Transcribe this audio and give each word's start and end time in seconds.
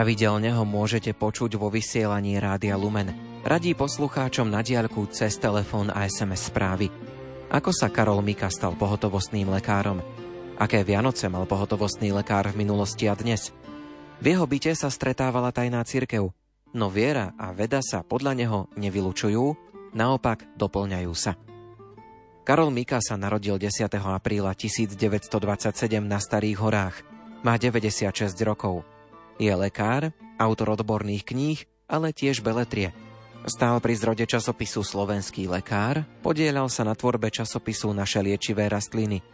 Pravidelne 0.00 0.48
ho 0.56 0.64
môžete 0.64 1.12
počuť 1.12 1.60
vo 1.60 1.68
vysielaní 1.68 2.40
Rádia 2.40 2.72
Lumen. 2.72 3.12
Radí 3.44 3.76
poslucháčom 3.76 4.48
na 4.48 4.64
diaľku 4.64 5.04
cez 5.12 5.36
telefón 5.36 5.92
a 5.92 6.08
SMS 6.08 6.48
správy. 6.48 6.88
Ako 7.52 7.68
sa 7.68 7.92
Karol 7.92 8.24
Mika 8.24 8.48
stal 8.48 8.80
pohotovostným 8.80 9.52
lekárom? 9.52 10.00
Aké 10.56 10.88
Vianoce 10.88 11.28
mal 11.28 11.44
pohotovostný 11.44 12.16
lekár 12.16 12.48
v 12.48 12.64
minulosti 12.64 13.12
a 13.12 13.14
dnes? 13.14 13.52
V 14.24 14.24
jeho 14.24 14.48
byte 14.48 14.72
sa 14.72 14.88
stretávala 14.88 15.52
tajná 15.52 15.84
cirkev, 15.84 16.32
no 16.72 16.86
viera 16.88 17.36
a 17.36 17.52
veda 17.52 17.84
sa 17.84 18.00
podľa 18.00 18.32
neho 18.40 18.58
nevylučujú, 18.80 19.52
naopak 19.92 20.48
doplňajú 20.56 21.12
sa. 21.12 21.36
Karol 22.48 22.72
Mika 22.72 23.04
sa 23.04 23.20
narodil 23.20 23.60
10. 23.60 23.84
apríla 24.00 24.56
1927 24.56 25.28
na 26.00 26.16
Starých 26.16 26.56
horách. 26.56 27.04
Má 27.44 27.60
96 27.60 28.32
rokov. 28.48 28.80
Je 29.40 29.48
lekár, 29.56 30.12
autor 30.36 30.76
odborných 30.76 31.24
kníh, 31.24 31.64
ale 31.88 32.12
tiež 32.12 32.44
beletrie. 32.44 32.92
Stál 33.48 33.80
pri 33.80 33.96
zrode 33.96 34.28
časopisu 34.28 34.84
Slovenský 34.84 35.48
lekár, 35.48 36.04
podielal 36.20 36.68
sa 36.68 36.84
na 36.84 36.92
tvorbe 36.92 37.32
časopisu 37.32 37.88
Naše 37.96 38.20
liečivé 38.20 38.68
rastliny. 38.68 39.24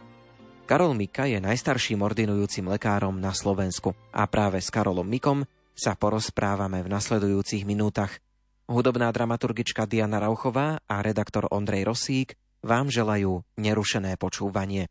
Karol 0.63 0.95
Mika 0.95 1.27
je 1.27 1.43
najstarším 1.43 2.07
ordinujúcim 2.07 2.63
lekárom 2.71 3.19
na 3.19 3.35
Slovensku 3.35 3.91
a 4.15 4.23
práve 4.31 4.63
s 4.63 4.71
Karolom 4.71 5.03
Mikom 5.03 5.43
sa 5.75 5.99
porozprávame 5.99 6.87
v 6.87 6.91
nasledujúcich 6.91 7.67
minútach. 7.67 8.23
Hudobná 8.71 9.11
dramaturgička 9.11 9.83
Diana 9.83 10.23
Rauchová 10.23 10.79
a 10.87 11.03
redaktor 11.03 11.51
Ondrej 11.51 11.83
Rosík 11.83 12.39
vám 12.63 12.87
želajú 12.87 13.43
nerušené 13.59 14.15
počúvanie. 14.15 14.87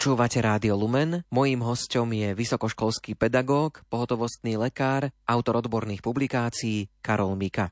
Počúvate 0.00 0.40
Rádio 0.40 0.80
Lumen. 0.80 1.28
Mojím 1.28 1.60
hostom 1.60 2.08
je 2.16 2.32
vysokoškolský 2.32 3.20
pedagóg, 3.20 3.84
pohotovostný 3.92 4.56
lekár, 4.56 5.12
autor 5.28 5.60
odborných 5.60 6.00
publikácií 6.00 6.88
Karol 7.04 7.36
Mika. 7.36 7.68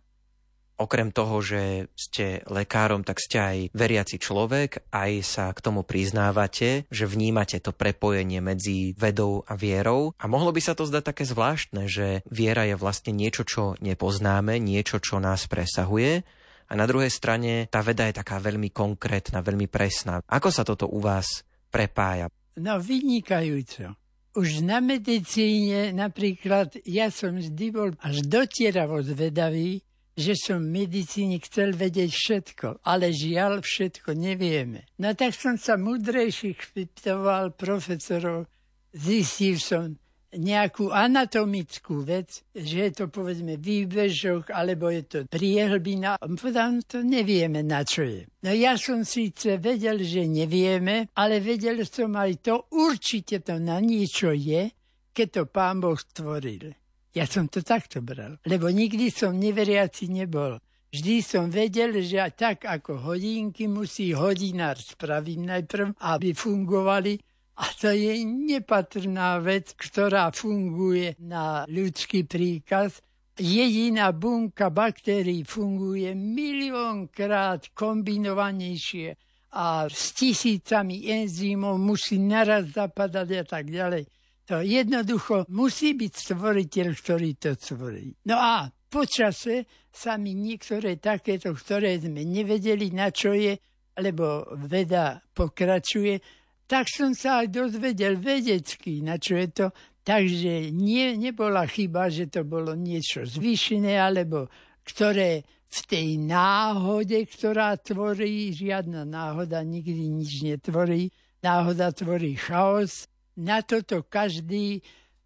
Okrem 0.77 1.09
toho, 1.09 1.41
že 1.41 1.89
ste 1.97 2.45
lekárom, 2.53 3.01
tak 3.01 3.25
ste 3.25 3.37
aj 3.41 3.57
veriaci 3.73 4.21
človek, 4.21 4.93
aj 4.93 5.13
sa 5.25 5.49
k 5.57 5.73
tomu 5.73 5.89
priznávate, 5.89 6.85
že 6.93 7.09
vnímate 7.09 7.65
to 7.65 7.73
prepojenie 7.73 8.45
medzi 8.45 8.93
vedou 9.01 9.49
a 9.49 9.57
vierou. 9.57 10.13
A 10.21 10.29
mohlo 10.29 10.53
by 10.53 10.61
sa 10.61 10.77
to 10.77 10.85
zdať 10.85 11.09
také 11.09 11.25
zvláštne, 11.25 11.89
že 11.89 12.21
viera 12.29 12.69
je 12.69 12.77
vlastne 12.77 13.17
niečo, 13.17 13.49
čo 13.49 13.73
nepoznáme, 13.81 14.61
niečo, 14.61 15.01
čo 15.01 15.17
nás 15.17 15.49
presahuje, 15.49 16.29
a 16.69 16.77
na 16.77 16.85
druhej 16.85 17.09
strane 17.09 17.65
tá 17.73 17.81
veda 17.81 18.05
je 18.13 18.21
taká 18.21 18.37
veľmi 18.45 18.69
konkrétna, 18.69 19.41
veľmi 19.41 19.73
presná. 19.73 20.21
Ako 20.29 20.53
sa 20.53 20.69
toto 20.69 20.85
u 20.85 21.01
vás 21.01 21.48
prepája? 21.69 22.33
No 22.59 22.83
vynikajúco. 22.83 23.95
Už 24.35 24.63
na 24.63 24.79
medicíne 24.79 25.91
napríklad 25.95 26.79
ja 26.87 27.11
som 27.11 27.39
vždy 27.39 27.67
bol 27.75 27.91
až 28.03 28.23
dotieravo 28.27 29.03
zvedavý, 29.03 29.83
že 30.19 30.35
som 30.35 30.59
medicíne 30.59 31.39
chcel 31.39 31.79
vedieť 31.79 32.11
všetko, 32.11 32.69
ale 32.83 33.15
žiaľ 33.15 33.63
všetko 33.63 34.19
nevieme. 34.19 34.91
No 34.99 35.15
tak 35.15 35.31
som 35.39 35.55
sa 35.55 35.79
mudrejších 35.79 36.59
špitoval 36.59 37.55
profesorov, 37.55 38.51
zistil 38.91 39.63
som, 39.63 39.95
nejakú 40.37 40.93
anatomickú 40.93 42.05
vec, 42.05 42.45
že 42.53 42.77
je 42.89 42.93
to 42.93 43.05
povedzme 43.09 43.57
výbežok, 43.57 44.53
alebo 44.53 44.93
je 44.93 45.03
to 45.09 45.19
priehlbina. 45.25 46.21
Povedal, 46.21 46.85
to 46.85 47.01
nevieme, 47.01 47.65
na 47.65 47.81
čo 47.81 48.05
je. 48.05 48.29
No 48.45 48.53
ja 48.53 48.77
som 48.77 49.09
síce 49.09 49.57
vedel, 49.57 50.05
že 50.05 50.29
nevieme, 50.29 51.09
ale 51.17 51.41
vedel 51.41 51.81
som 51.89 52.13
aj 52.13 52.45
to, 52.45 52.55
určite 52.77 53.41
to 53.41 53.57
na 53.57 53.81
niečo 53.81 54.37
je, 54.37 54.69
keď 55.17 55.29
to 55.33 55.43
pán 55.49 55.81
Boh 55.81 55.97
stvoril. 55.97 56.77
Ja 57.17 57.25
som 57.25 57.49
to 57.49 57.65
takto 57.65 58.05
bral, 58.05 58.37
lebo 58.45 58.69
nikdy 58.69 59.09
som 59.09 59.35
neveriaci 59.35 60.13
nebol. 60.13 60.61
Vždy 60.89 61.21
som 61.21 61.53
vedel, 61.53 62.01
že 62.01 62.17
tak 62.33 62.65
ako 62.65 63.13
hodinky 63.13 63.69
musí 63.69 64.17
hodinár 64.17 64.81
spraviť 64.81 65.39
najprv, 65.45 65.87
aby 66.01 66.33
fungovali, 66.33 67.28
a 67.59 67.65
to 67.75 67.91
je 67.91 68.23
nepatrná 68.23 69.43
vec, 69.43 69.75
ktorá 69.75 70.31
funguje 70.31 71.19
na 71.19 71.67
ľudský 71.67 72.23
príkaz. 72.23 73.03
Jediná 73.35 74.15
bunka 74.15 74.71
baktérií 74.71 75.43
funguje 75.43 76.15
miliónkrát 76.15 77.75
kombinovanejšie 77.75 79.15
a 79.59 79.91
s 79.91 80.15
tisícami 80.15 81.11
enzymov 81.11 81.83
musí 81.83 82.23
naraz 82.23 82.79
zapadať 82.79 83.29
a 83.43 83.45
tak 83.47 83.71
ďalej. 83.71 84.07
To 84.49 84.63
jednoducho 84.63 85.45
musí 85.51 85.99
byť 85.99 86.13
stvoriteľ, 86.15 86.89
ktorý 86.95 87.31
to 87.37 87.51
stvorí. 87.59 88.07
No 88.31 88.39
a 88.39 88.71
počase 88.71 89.67
sa 89.91 90.15
mi 90.15 90.33
niektoré 90.33 90.97
takéto, 91.03 91.53
ktoré 91.53 91.99
sme 91.99 92.23
nevedeli, 92.23 92.95
na 92.95 93.11
čo 93.11 93.35
je, 93.35 93.59
lebo 93.99 94.47
veda 94.67 95.21
pokračuje, 95.35 96.23
tak 96.69 96.93
som 96.93 97.17
sa 97.17 97.41
aj 97.41 97.49
dozvedel 97.49 98.21
vedecky, 98.21 99.01
na 99.01 99.17
čo 99.17 99.41
je 99.41 99.49
to. 99.49 99.67
Takže 100.05 100.69
nie, 100.73 101.17
nebola 101.17 101.65
chyba, 101.65 102.13
že 102.13 102.29
to 102.29 102.45
bolo 102.45 102.77
niečo 102.77 103.25
zvýšené, 103.25 103.97
alebo 103.97 104.53
ktoré 104.85 105.45
v 105.69 105.81
tej 105.85 106.09
náhode, 106.21 107.29
ktorá 107.29 107.77
tvorí, 107.77 108.53
žiadna 108.53 109.05
náhoda 109.05 109.61
nikdy 109.61 110.09
nič 110.13 110.45
netvorí, 110.45 111.13
náhoda 111.45 111.93
tvorí 111.93 112.37
chaos. 112.37 113.05
Na 113.37 113.61
toto 113.61 114.05
každý 114.09 114.81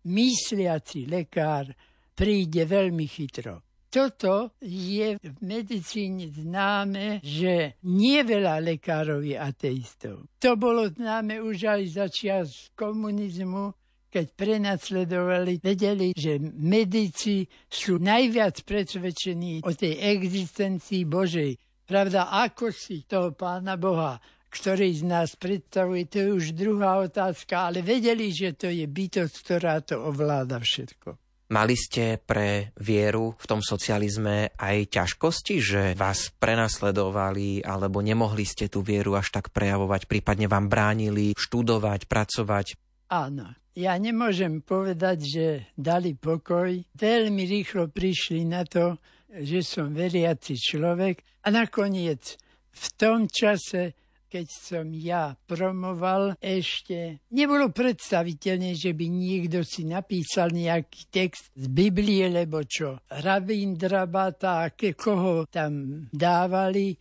mysliaci 0.06 1.06
lekár 1.06 1.70
príde 2.14 2.66
veľmi 2.66 3.06
chytro. 3.06 3.62
Toto 3.92 4.56
je 4.64 5.20
v 5.20 5.36
medicíne 5.44 6.32
známe, 6.32 7.20
že 7.20 7.76
nie 7.84 8.24
veľa 8.24 8.64
lekárov 8.64 9.20
je 9.20 9.36
ateistov. 9.36 10.32
To 10.40 10.56
bolo 10.56 10.88
známe 10.88 11.44
už 11.44 11.68
aj 11.68 11.82
za 11.92 12.06
čas 12.08 12.72
komunizmu, 12.72 13.76
keď 14.08 14.26
prenasledovali, 14.32 15.60
vedeli, 15.60 16.16
že 16.16 16.40
medici 16.40 17.44
sú 17.68 18.00
najviac 18.00 18.64
presvedčení 18.64 19.60
o 19.60 19.72
tej 19.76 20.00
existencii 20.16 21.04
Božej. 21.04 21.52
Pravda, 21.84 22.32
ako 22.32 22.72
si 22.72 23.04
toho 23.04 23.36
Pána 23.36 23.76
Boha, 23.76 24.16
ktorý 24.48 24.88
z 24.92 25.04
nás 25.04 25.36
predstavuje, 25.36 26.08
to 26.08 26.16
je 26.20 26.28
už 26.32 26.46
druhá 26.56 27.00
otázka, 27.00 27.68
ale 27.68 27.84
vedeli, 27.84 28.32
že 28.32 28.56
to 28.56 28.72
je 28.72 28.88
bytosť, 28.88 29.34
ktorá 29.36 29.84
to 29.84 30.00
ovláda 30.00 30.60
všetko. 30.60 31.21
Mali 31.52 31.76
ste 31.76 32.16
pre 32.16 32.72
vieru 32.80 33.36
v 33.36 33.44
tom 33.44 33.60
socializme 33.60 34.56
aj 34.56 34.88
ťažkosti, 34.88 35.54
že 35.60 35.82
vás 35.92 36.32
prenasledovali 36.40 37.60
alebo 37.60 38.00
nemohli 38.00 38.48
ste 38.48 38.72
tú 38.72 38.80
vieru 38.80 39.20
až 39.20 39.36
tak 39.36 39.52
prejavovať, 39.52 40.08
prípadne 40.08 40.48
vám 40.48 40.72
bránili 40.72 41.36
študovať, 41.36 42.08
pracovať? 42.08 42.66
Áno. 43.12 43.52
Ja 43.76 43.96
nemôžem 44.00 44.64
povedať, 44.64 45.18
že 45.28 45.46
dali 45.76 46.16
pokoj. 46.16 46.72
Veľmi 46.96 47.44
rýchlo 47.44 47.92
prišli 47.92 48.48
na 48.48 48.64
to, 48.64 48.96
že 49.28 49.60
som 49.60 49.92
veriaci 49.92 50.56
človek 50.56 51.20
a 51.44 51.52
nakoniec 51.52 52.40
v 52.72 52.86
tom 52.96 53.28
čase 53.28 53.92
keď 54.32 54.48
som 54.48 54.88
ja 54.96 55.36
promoval, 55.44 56.40
ešte 56.40 57.20
nebolo 57.36 57.68
predstaviteľné, 57.68 58.72
že 58.72 58.96
by 58.96 59.06
niekto 59.12 59.60
si 59.60 59.84
napísal 59.84 60.56
nejaký 60.56 61.12
text 61.12 61.52
z 61.52 61.68
Biblie, 61.68 62.32
lebo 62.32 62.64
čo, 62.64 62.96
Rabindrabata, 63.12 64.72
aké 64.72 64.96
koho 64.96 65.44
tam 65.52 66.08
dávali, 66.08 66.96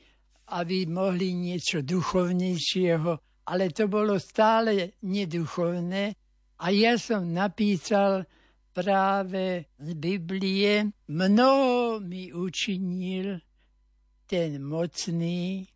aby 0.51 0.83
mohli 0.91 1.31
niečo 1.31 1.79
duchovnejšieho, 1.79 3.47
ale 3.47 3.71
to 3.71 3.87
bolo 3.87 4.19
stále 4.19 4.99
neduchovné. 5.07 6.11
A 6.59 6.65
ja 6.75 6.99
som 6.99 7.31
napísal 7.31 8.27
práve 8.75 9.71
z 9.79 9.89
Biblie, 9.95 10.91
mnoho 11.07 12.03
mi 12.03 12.35
učinil 12.35 13.39
ten 14.27 14.59
mocný, 14.59 15.70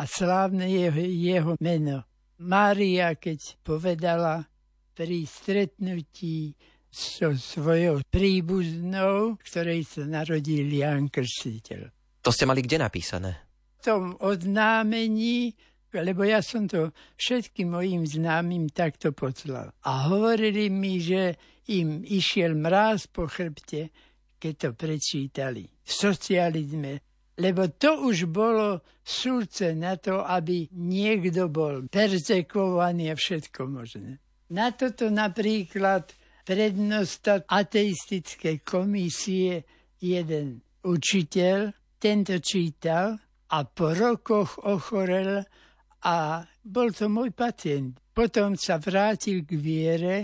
a 0.00 0.08
slávne 0.08 0.64
je 0.64 0.88
jeho 1.12 1.60
meno. 1.60 2.08
Mária, 2.40 3.12
keď 3.20 3.60
povedala 3.60 4.48
pri 4.96 5.28
stretnutí 5.28 6.56
so 6.88 7.36
svojou 7.36 8.00
príbuznou, 8.08 9.36
ktorej 9.44 9.84
sa 9.84 10.08
narodil 10.08 10.72
Jan 10.72 11.12
Krstiteľ. 11.12 11.92
To 12.24 12.32
ste 12.32 12.48
mali 12.48 12.64
kde 12.64 12.80
napísané? 12.80 13.44
V 13.76 13.80
tom 13.84 14.16
oznámení, 14.24 15.52
lebo 15.92 16.24
ja 16.24 16.40
som 16.40 16.64
to 16.64 16.96
všetkým 17.20 17.76
mojim 17.76 18.08
známym 18.08 18.72
takto 18.72 19.12
poslal. 19.12 19.68
A 19.84 20.08
hovorili 20.08 20.72
mi, 20.72 20.96
že 20.96 21.36
im 21.68 22.00
išiel 22.08 22.56
mráz 22.56 23.04
po 23.04 23.28
chrbte, 23.28 23.92
keď 24.40 24.52
to 24.56 24.68
prečítali. 24.72 25.68
V 25.84 25.90
socializme 25.92 27.09
lebo 27.40 27.72
to 27.72 28.04
už 28.04 28.28
bolo 28.28 28.84
súce 29.00 29.72
na 29.72 29.96
to, 29.96 30.20
aby 30.20 30.68
niekto 30.76 31.48
bol 31.48 31.88
perzekovaný 31.88 33.08
a 33.10 33.16
všetko 33.16 33.60
možné. 33.64 34.20
Na 34.52 34.76
toto 34.76 35.08
napríklad 35.08 36.12
prednosta 36.44 37.48
ateistickej 37.48 38.60
komisie 38.60 39.64
jeden 40.02 40.60
učiteľ, 40.84 41.72
tento 42.00 42.36
čítal 42.40 43.16
a 43.52 43.58
po 43.64 43.92
rokoch 43.92 44.60
ochorel 44.64 45.44
a 46.04 46.44
bol 46.64 46.88
to 46.92 47.08
môj 47.08 47.32
pacient. 47.32 48.00
Potom 48.12 48.56
sa 48.56 48.80
vrátil 48.80 49.44
k 49.44 49.56
viere, 49.56 50.16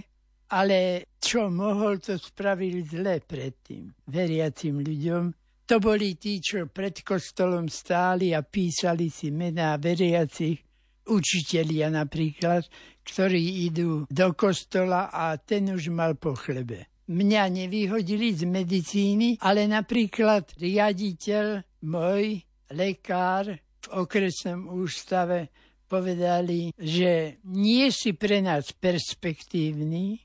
ale 0.52 1.10
čo 1.20 1.48
mohol, 1.52 2.00
to 2.00 2.16
spravil 2.16 2.84
zle 2.86 3.20
predtým 3.24 3.92
veriacim 4.08 4.80
ľuďom, 4.80 5.45
to 5.66 5.82
boli 5.82 6.14
tí, 6.14 6.38
čo 6.38 6.70
pred 6.70 7.02
kostolom 7.02 7.66
stáli 7.66 8.30
a 8.30 8.46
písali 8.46 9.10
si 9.10 9.34
mená 9.34 9.74
veriacich 9.76 10.62
učitelia 11.10 11.90
napríklad, 11.90 12.66
ktorí 13.02 13.66
idú 13.66 14.06
do 14.06 14.28
kostola 14.34 15.10
a 15.10 15.34
ten 15.38 15.70
už 15.74 15.90
mal 15.90 16.14
po 16.14 16.38
chlebe. 16.38 16.86
Mňa 17.06 17.42
nevyhodili 17.50 18.34
z 18.34 18.42
medicíny, 18.50 19.28
ale 19.38 19.70
napríklad 19.70 20.54
riaditeľ 20.58 21.62
môj, 21.86 22.42
lekár 22.74 23.54
v 23.54 23.86
okresnom 23.94 24.66
ústave 24.74 25.54
povedali, 25.86 26.74
že 26.74 27.38
nie 27.46 27.86
si 27.94 28.10
pre 28.18 28.42
nás 28.42 28.74
perspektívny, 28.74 30.18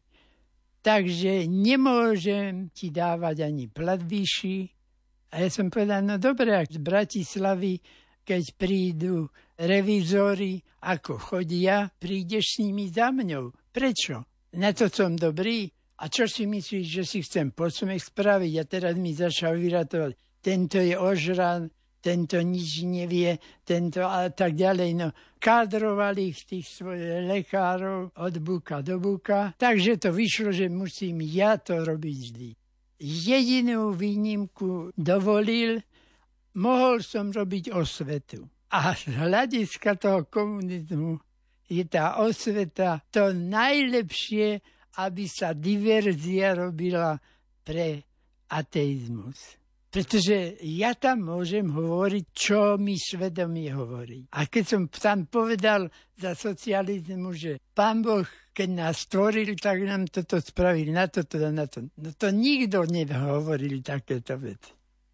takže 0.81 1.45
nemôžem 1.45 2.74
ti 2.74 2.89
dávať 2.89 3.45
ani 3.45 3.69
plat 3.69 4.01
vyšší, 4.01 4.80
a 5.31 5.35
ja 5.39 5.47
som 5.47 5.71
povedal, 5.71 6.03
no 6.03 6.19
dobre, 6.19 6.51
ak 6.51 6.75
z 6.75 6.79
Bratislavy, 6.83 7.79
keď 8.27 8.43
prídu 8.59 9.31
revízory, 9.55 10.59
ako 10.83 11.15
chodia, 11.15 11.88
prídeš 11.88 12.59
s 12.59 12.67
nimi 12.67 12.91
za 12.91 13.15
mňou. 13.15 13.55
Prečo? 13.71 14.27
Na 14.59 14.75
to 14.75 14.91
som 14.91 15.15
dobrý. 15.15 15.71
A 16.03 16.11
čo 16.11 16.27
si 16.27 16.50
myslíš, 16.50 16.85
že 16.85 17.03
si 17.07 17.23
chcem 17.23 17.55
posmech 17.55 18.11
spraviť? 18.11 18.53
A 18.59 18.63
teraz 18.67 18.93
mi 19.00 19.15
začal 19.15 19.55
vyratovať. 19.55 20.17
Tento 20.41 20.81
je 20.81 20.97
ožran, 20.97 21.69
tento 22.01 22.41
nič 22.41 22.83
nevie, 22.83 23.38
tento 23.63 24.03
a 24.03 24.27
tak 24.33 24.57
ďalej. 24.57 24.89
No, 24.97 25.07
kádrovali 25.38 26.33
ich 26.33 26.43
tých 26.43 26.67
svojich 26.67 27.29
lekárov 27.29 28.17
od 28.17 28.35
buka 28.41 28.81
do 28.81 28.97
buka, 28.97 29.53
takže 29.55 30.01
to 30.01 30.09
vyšlo, 30.09 30.50
že 30.50 30.67
musím 30.67 31.21
ja 31.23 31.61
to 31.61 31.85
robiť 31.85 32.17
vždy 32.17 32.50
jedinú 33.01 33.98
výnimku 33.98 34.93
dovolil, 34.93 35.81
mohol 36.62 37.01
som 37.01 37.34
robiť 37.34 37.74
osvetu. 37.74 38.46
A 38.72 38.93
z 38.96 39.12
hľadiska 39.12 39.98
toho 39.98 40.29
komunizmu 40.29 41.20
je 41.67 41.84
tá 41.89 42.22
osveta 42.22 43.03
to 43.12 43.34
najlepšie, 43.36 44.62
aby 45.01 45.24
sa 45.27 45.51
diverzia 45.58 46.55
robila 46.55 47.17
pre 47.63 48.05
ateizmus. 48.51 49.61
Pretože 49.91 50.55
ja 50.63 50.95
tam 50.95 51.27
môžem 51.27 51.67
hovoriť, 51.67 52.25
čo 52.31 52.79
mi 52.79 52.95
svedomie 52.95 53.75
hovorí. 53.75 54.24
A 54.39 54.48
keď 54.48 54.63
som 54.63 54.81
tam 54.88 55.27
povedal 55.27 55.91
za 56.15 56.31
socializmu, 56.31 57.36
že 57.36 57.60
pán 57.75 58.00
Boh, 58.00 58.24
keď 58.55 58.69
nás 58.71 59.03
stvoril, 59.03 59.51
tak 59.60 59.83
nám 59.83 60.07
toto 60.07 60.39
spravil, 60.39 60.95
na 60.95 61.12
toto 61.12 61.36
na 61.51 61.67
to. 61.67 61.91
No 62.00 62.15
to 62.15 62.31
nikto 62.31 62.88
nehovoril 62.88 63.83
takéto 63.83 64.39
veci. 64.39 64.71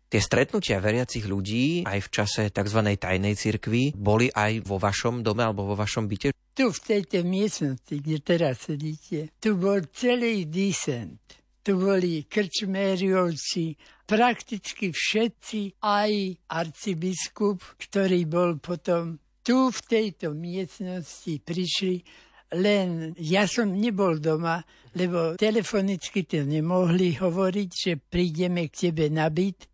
Tie 0.07 0.23
stretnutia 0.23 0.79
veriacich 0.79 1.27
ľudí 1.27 1.83
aj 1.83 1.99
v 1.99 2.09
čase 2.13 2.41
tzv. 2.47 2.79
tajnej 2.95 3.35
cirkvi 3.35 3.91
boli 3.91 4.31
aj 4.31 4.63
vo 4.63 4.79
vašom 4.79 5.19
dome 5.19 5.43
alebo 5.43 5.67
vo 5.67 5.75
vašom 5.75 6.07
byte? 6.07 6.31
Tu 6.55 6.63
v 6.69 6.79
tejto 6.79 7.27
miestnosti, 7.27 7.91
kde 7.91 8.17
teraz 8.23 8.69
sedíte, 8.69 9.35
tu 9.41 9.59
bol 9.59 9.83
celý 9.91 10.47
disent. 10.47 11.19
Tu 11.67 11.75
boli 11.75 12.23
krčmériovci, 12.23 13.75
prakticky 14.07 14.95
všetci, 14.95 15.83
aj 15.83 16.11
arcibiskup, 16.47 17.59
ktorý 17.75 18.23
bol 18.23 18.55
potom 18.55 19.19
tu 19.43 19.67
v 19.67 19.79
tejto 19.83 20.31
miestnosti 20.31 21.43
prišli, 21.43 22.07
len 22.55 23.11
ja 23.19 23.43
som 23.51 23.67
nebol 23.67 24.15
doma, 24.15 24.63
lebo 24.95 25.35
telefonicky 25.35 26.23
to 26.23 26.47
nemohli 26.47 27.19
hovoriť, 27.19 27.69
že 27.75 27.99
prídeme 27.99 28.71
k 28.71 28.87
tebe 28.87 29.11
na 29.11 29.27
byt, 29.27 29.67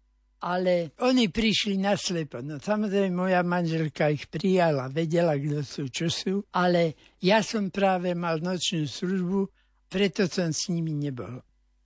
ale 0.50 0.97
oni 0.97 1.29
prišli 1.29 1.77
naslepo. 1.77 2.41
No 2.41 2.57
samozrejme, 2.57 3.13
moja 3.13 3.45
manželka 3.45 4.09
ich 4.09 4.25
prijala, 4.33 4.89
vedela, 4.89 5.38
kto 5.38 5.62
sú, 5.62 5.93
čo 5.93 6.09
sú, 6.09 6.41
ale 6.57 6.97
ja 7.21 7.45
som 7.45 7.69
práve 7.69 8.17
mal 8.17 8.41
nočnú 8.41 8.89
službu, 8.89 9.45
preto 9.93 10.25
som 10.25 10.50
s 10.50 10.73
nimi 10.73 10.97
nebol. 10.97 11.38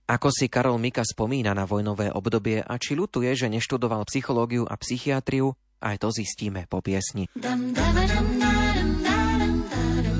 Ako 0.08 0.32
si 0.32 0.48
Karol 0.48 0.80
Mika 0.80 1.04
spomína 1.04 1.52
na 1.52 1.68
vojnové 1.68 2.08
obdobie 2.08 2.64
a 2.64 2.80
či 2.80 2.96
ľutuje, 2.96 3.28
že 3.36 3.52
neštudoval 3.52 4.08
psychológiu 4.08 4.64
a 4.64 4.72
psychiatriu, 4.80 5.52
aj 5.84 6.00
to 6.00 6.08
zistíme 6.08 6.64
po 6.64 6.80
piesni. 6.80 7.28
Dam, 7.36 7.76
dam, 7.76 7.92
dam, 7.92 8.26
dam, 8.40 8.88
dam. 9.04 9.28
Ak 10.08 10.17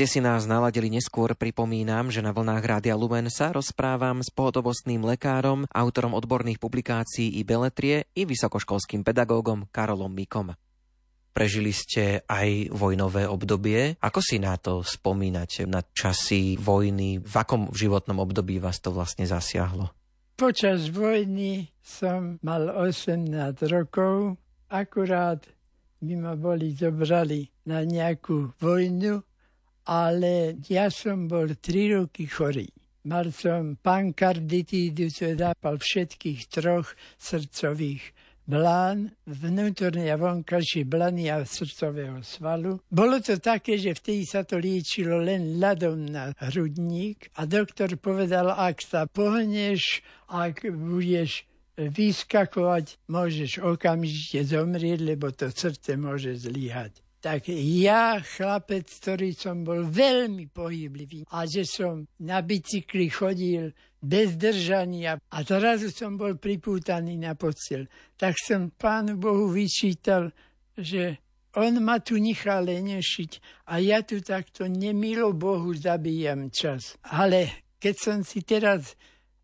ste 0.00 0.16
si 0.16 0.24
nás 0.24 0.48
naladili 0.48 0.88
neskôr, 0.88 1.36
pripomínam, 1.36 2.08
že 2.08 2.24
na 2.24 2.32
vlnách 2.32 2.64
Rádia 2.64 2.96
Lumen 2.96 3.28
sa 3.28 3.52
rozprávam 3.52 4.24
s 4.24 4.32
pohotovostným 4.32 5.04
lekárom, 5.04 5.68
autorom 5.68 6.16
odborných 6.16 6.56
publikácií 6.56 7.36
i 7.36 7.44
beletrie 7.44 8.08
i 8.16 8.24
vysokoškolským 8.24 9.04
pedagógom 9.04 9.68
Karolom 9.68 10.08
Mikom. 10.08 10.56
Prežili 11.36 11.76
ste 11.76 12.24
aj 12.24 12.72
vojnové 12.72 13.28
obdobie. 13.28 14.00
Ako 14.00 14.24
si 14.24 14.40
na 14.40 14.56
to 14.56 14.80
spomínate, 14.80 15.68
na 15.68 15.84
časy 15.84 16.56
vojny? 16.56 17.20
V 17.20 17.34
akom 17.36 17.68
životnom 17.68 18.24
období 18.24 18.56
vás 18.56 18.80
to 18.80 18.96
vlastne 18.96 19.28
zasiahlo? 19.28 19.92
Počas 20.40 20.88
vojny 20.88 21.76
som 21.84 22.40
mal 22.40 22.72
18 22.72 23.28
rokov. 23.68 24.40
Akurát 24.72 25.44
by 26.00 26.14
ma 26.16 26.32
boli 26.40 26.72
zobrali 26.72 27.52
na 27.68 27.84
nejakú 27.84 28.56
vojnu 28.56 29.28
ale 29.90 30.62
ja 30.70 30.86
som 30.86 31.26
bol 31.26 31.58
tri 31.58 31.90
roky 31.90 32.30
chorý. 32.30 32.70
Mal 33.10 33.34
som 33.34 33.74
pankarditídu, 33.74 35.10
čo 35.10 35.34
zápal 35.34 35.82
všetkých 35.82 36.46
troch 36.46 36.94
srdcových 37.18 38.14
blán, 38.46 39.10
vnútorný 39.26 40.06
a 40.14 40.20
vonkajší 40.20 40.86
blany 40.86 41.26
a 41.26 41.42
srdcového 41.42 42.22
svalu. 42.22 42.78
Bolo 42.86 43.18
to 43.18 43.42
také, 43.42 43.82
že 43.82 43.98
vtedy 43.98 44.22
sa 44.26 44.46
to 44.46 44.62
liečilo 44.62 45.18
len 45.18 45.58
ľadom 45.58 46.06
na 46.06 46.30
hrudník 46.38 47.34
a 47.34 47.46
doktor 47.50 47.90
povedal, 47.98 48.54
ak 48.54 48.78
sa 48.84 49.10
pohneš, 49.10 50.06
ak 50.30 50.70
budeš 50.70 51.50
vyskakovať, 51.74 53.00
môžeš 53.10 53.64
okamžite 53.64 54.54
zomrieť, 54.54 54.98
lebo 55.02 55.32
to 55.34 55.48
srdce 55.50 55.96
môže 55.96 56.46
zlyhať 56.46 57.00
tak 57.20 57.52
ja, 57.52 58.16
chlapec, 58.16 58.88
ktorý 58.88 59.36
som 59.36 59.60
bol 59.60 59.84
veľmi 59.84 60.48
pohyblivý 60.48 61.28
a 61.36 61.44
že 61.44 61.68
som 61.68 62.08
na 62.24 62.40
bicykli 62.40 63.12
chodil 63.12 63.76
bez 64.00 64.40
držania 64.40 65.20
a 65.20 65.36
zrazu 65.44 65.92
som 65.92 66.16
bol 66.16 66.40
pripútaný 66.40 67.20
na 67.20 67.36
postel, 67.36 67.84
tak 68.16 68.40
som 68.40 68.72
pánu 68.72 69.20
Bohu 69.20 69.52
vyčítal, 69.52 70.32
že 70.72 71.20
on 71.60 71.76
ma 71.84 72.00
tu 72.00 72.16
nechal 72.16 72.64
lenešiť 72.64 73.30
a 73.68 73.84
ja 73.84 74.00
tu 74.00 74.24
takto 74.24 74.64
nemilo 74.64 75.36
Bohu 75.36 75.76
zabíjam 75.76 76.48
čas. 76.48 76.96
Ale 77.04 77.68
keď 77.76 77.94
som 78.00 78.18
si 78.24 78.40
teraz 78.40 78.96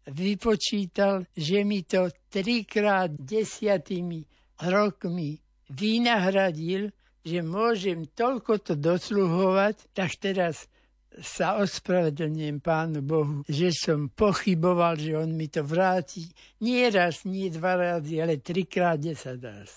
vypočítal, 0.08 1.28
že 1.36 1.60
mi 1.66 1.84
to 1.84 2.08
trikrát 2.32 3.12
desiatými 3.12 4.24
rokmi 4.64 5.36
vynahradil, 5.68 6.94
že 7.26 7.42
môžem 7.42 8.06
toľko 8.14 8.62
to 8.62 8.72
dosluhovať, 8.78 9.90
tak 9.90 10.14
teraz 10.22 10.70
sa 11.18 11.58
ospravedlňujem 11.58 12.62
Pánu 12.62 13.00
Bohu, 13.02 13.42
že 13.50 13.72
som 13.74 14.06
pochyboval, 14.12 15.00
že 15.00 15.16
On 15.16 15.30
mi 15.32 15.50
to 15.50 15.64
vráti. 15.66 16.28
Nie 16.62 16.92
raz, 16.92 17.24
nie 17.26 17.48
dva 17.50 17.74
razy, 17.74 18.20
ale 18.20 18.38
trikrát 18.38 19.00
desať 19.00 19.38
raz. 19.42 19.70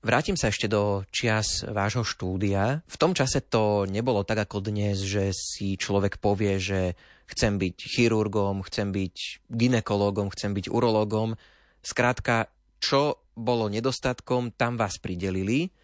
Vrátim 0.00 0.38
sa 0.38 0.54
ešte 0.54 0.70
do 0.70 1.02
čias 1.10 1.66
vášho 1.66 2.06
štúdia. 2.06 2.86
V 2.86 2.96
tom 2.96 3.10
čase 3.10 3.42
to 3.42 3.90
nebolo 3.90 4.22
tak 4.22 4.46
ako 4.46 4.62
dnes, 4.62 5.02
že 5.02 5.34
si 5.34 5.74
človek 5.74 6.22
povie, 6.22 6.62
že 6.62 6.94
chcem 7.26 7.58
byť 7.58 7.76
chirurgom, 7.76 8.62
chcem 8.64 8.94
byť 8.94 9.46
ginekologom, 9.50 10.30
chcem 10.30 10.54
byť 10.54 10.70
urologom. 10.70 11.34
Skrátka, 11.82 12.48
čo 12.78 13.18
bolo 13.34 13.66
nedostatkom, 13.66 14.54
tam 14.54 14.78
vás 14.78 14.96
pridelili 15.02 15.74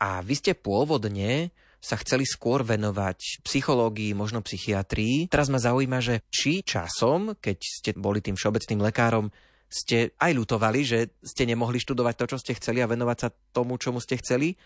a 0.00 0.24
vy 0.24 0.34
ste 0.40 0.56
pôvodne 0.56 1.52
sa 1.80 1.96
chceli 1.96 2.28
skôr 2.28 2.60
venovať 2.60 3.40
psychológii, 3.44 4.12
možno 4.12 4.44
psychiatrii. 4.44 5.28
Teraz 5.32 5.48
ma 5.48 5.56
zaujíma, 5.56 6.00
že 6.04 6.20
či 6.28 6.60
časom, 6.60 7.36
keď 7.40 7.58
ste 7.60 7.90
boli 7.96 8.20
tým 8.20 8.36
všeobecným 8.36 8.84
lekárom, 8.84 9.32
ste 9.70 10.12
aj 10.18 10.32
ľutovali, 10.34 10.80
že 10.82 10.98
ste 11.22 11.46
nemohli 11.46 11.80
študovať 11.80 12.14
to, 12.18 12.24
čo 12.36 12.38
ste 12.42 12.52
chceli 12.58 12.84
a 12.84 12.90
venovať 12.90 13.16
sa 13.16 13.28
tomu, 13.30 13.78
čomu 13.80 14.02
ste 14.02 14.18
chceli. 14.18 14.58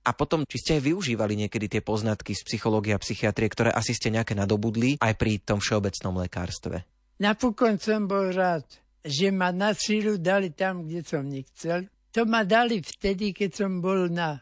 A 0.00 0.16
potom, 0.16 0.44
či 0.48 0.56
ste 0.60 0.70
aj 0.80 0.82
využívali 0.84 1.36
niekedy 1.36 1.66
tie 1.68 1.82
poznatky 1.84 2.32
z 2.32 2.44
psychológie 2.44 2.96
a 2.96 3.02
psychiatrie, 3.02 3.48
ktoré 3.52 3.70
asi 3.72 3.92
ste 3.92 4.12
nejaké 4.12 4.32
nadobudli 4.32 4.96
aj 5.00 5.12
pri 5.16 5.40
tom 5.42 5.60
všeobecnom 5.60 6.20
lekárstve. 6.24 6.84
Napokon 7.20 7.76
som 7.76 8.08
bol 8.08 8.32
rád, 8.32 8.64
že 9.04 9.28
ma 9.28 9.52
na 9.52 9.76
sílu 9.76 10.16
dali 10.16 10.56
tam, 10.56 10.88
kde 10.88 11.04
som 11.04 11.24
nechcel. 11.24 11.88
To 12.16 12.24
ma 12.24 12.48
dali 12.48 12.80
vtedy, 12.80 13.36
keď 13.36 13.50
som 13.64 13.84
bol 13.84 14.08
na 14.08 14.40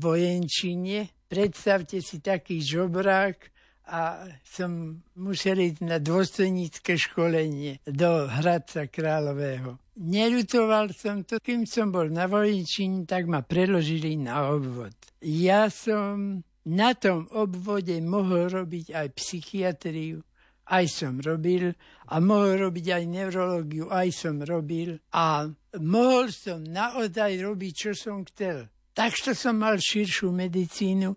vojenčine. 0.00 1.12
Predstavte 1.28 2.00
si 2.00 2.24
taký 2.24 2.64
žobrák 2.64 3.52
a 3.84 4.32
som 4.40 5.04
musel 5.20 5.60
ísť 5.60 5.80
na 5.84 6.00
dôstojnícke 6.00 6.96
školenie 6.96 7.84
do 7.84 8.24
Hradca 8.24 8.88
Kráľového. 8.88 9.76
Neľutoval 10.00 10.96
som 10.96 11.20
to, 11.22 11.36
kým 11.36 11.68
som 11.68 11.92
bol 11.92 12.08
na 12.08 12.24
vojenčine, 12.24 13.04
tak 13.04 13.28
ma 13.28 13.44
preložili 13.44 14.16
na 14.16 14.48
obvod. 14.50 14.96
Ja 15.20 15.68
som 15.68 16.40
na 16.64 16.96
tom 16.96 17.28
obvode 17.28 18.00
mohol 18.00 18.48
robiť 18.48 18.96
aj 18.96 19.08
psychiatriu, 19.20 20.24
aj 20.64 20.84
som 20.88 21.20
robil 21.20 21.76
a 22.08 22.16
mohol 22.24 22.56
robiť 22.68 22.86
aj 22.88 23.04
neurológiu, 23.04 23.92
aj 23.92 24.08
som 24.16 24.40
robil 24.40 24.96
a 25.12 25.44
mohol 25.76 26.32
som 26.32 26.64
naozaj 26.64 27.36
robiť, 27.36 27.72
čo 27.76 27.92
som 27.92 28.24
chcel. 28.24 28.72
Takže 28.94 29.34
som 29.34 29.58
mal 29.58 29.82
širšiu 29.82 30.30
medicínu 30.30 31.10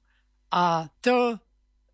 a 0.49 0.89
to, 1.01 1.37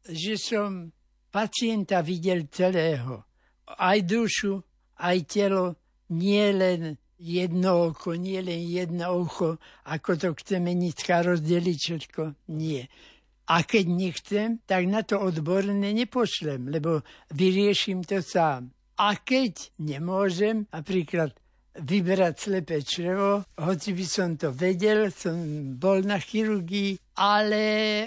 že 0.07 0.39
som 0.39 0.87
pacienta 1.27 1.99
videl 1.99 2.47
celého, 2.47 3.27
aj 3.67 3.99
dušu, 4.07 4.63
aj 5.03 5.17
telo, 5.27 5.75
nie 6.15 6.47
len 6.55 6.95
jedno 7.19 7.91
oko, 7.91 8.15
nie 8.15 8.39
len 8.39 8.63
jedno 8.63 9.11
ucho, 9.23 9.59
ako 9.87 10.09
to 10.15 10.29
chce 10.39 10.59
menická 10.59 11.23
rozdeliť 11.23 11.77
všetko. 11.79 12.51
Nie. 12.55 12.87
A 13.51 13.63
keď 13.67 13.85
nechcem, 13.91 14.49
tak 14.63 14.87
na 14.87 15.03
to 15.03 15.19
odborné 15.19 15.91
nepošlem, 15.91 16.71
lebo 16.71 17.03
vyrieším 17.35 18.07
to 18.07 18.23
sám. 18.23 18.71
A 18.95 19.19
keď 19.19 19.73
nemôžem, 19.83 20.63
napríklad 20.71 21.35
vyberať 21.73 22.35
slepé 22.37 22.85
črevo, 22.85 23.41
hoci 23.57 23.97
by 23.97 24.05
som 24.05 24.37
to 24.37 24.53
vedel, 24.53 25.09
som 25.09 25.37
bol 25.73 26.05
na 26.05 26.21
chirurgii, 26.21 27.17
ale 27.17 27.61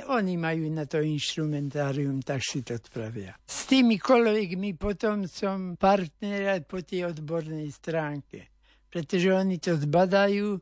oni 0.06 0.38
majú 0.38 0.70
na 0.70 0.86
to 0.86 1.02
instrumentárium, 1.02 2.22
tak 2.22 2.46
si 2.46 2.62
to 2.62 2.78
spravia. 2.78 3.34
S 3.42 3.66
tými 3.66 3.98
kolegmi 3.98 4.78
potom 4.78 5.26
som 5.26 5.74
partner 5.74 6.62
po 6.62 6.82
tej 6.86 7.10
odbornej 7.10 7.66
stránke, 7.74 8.54
pretože 8.86 9.34
oni 9.34 9.58
to 9.58 9.74
zbadajú, 9.74 10.54
e, 10.54 10.60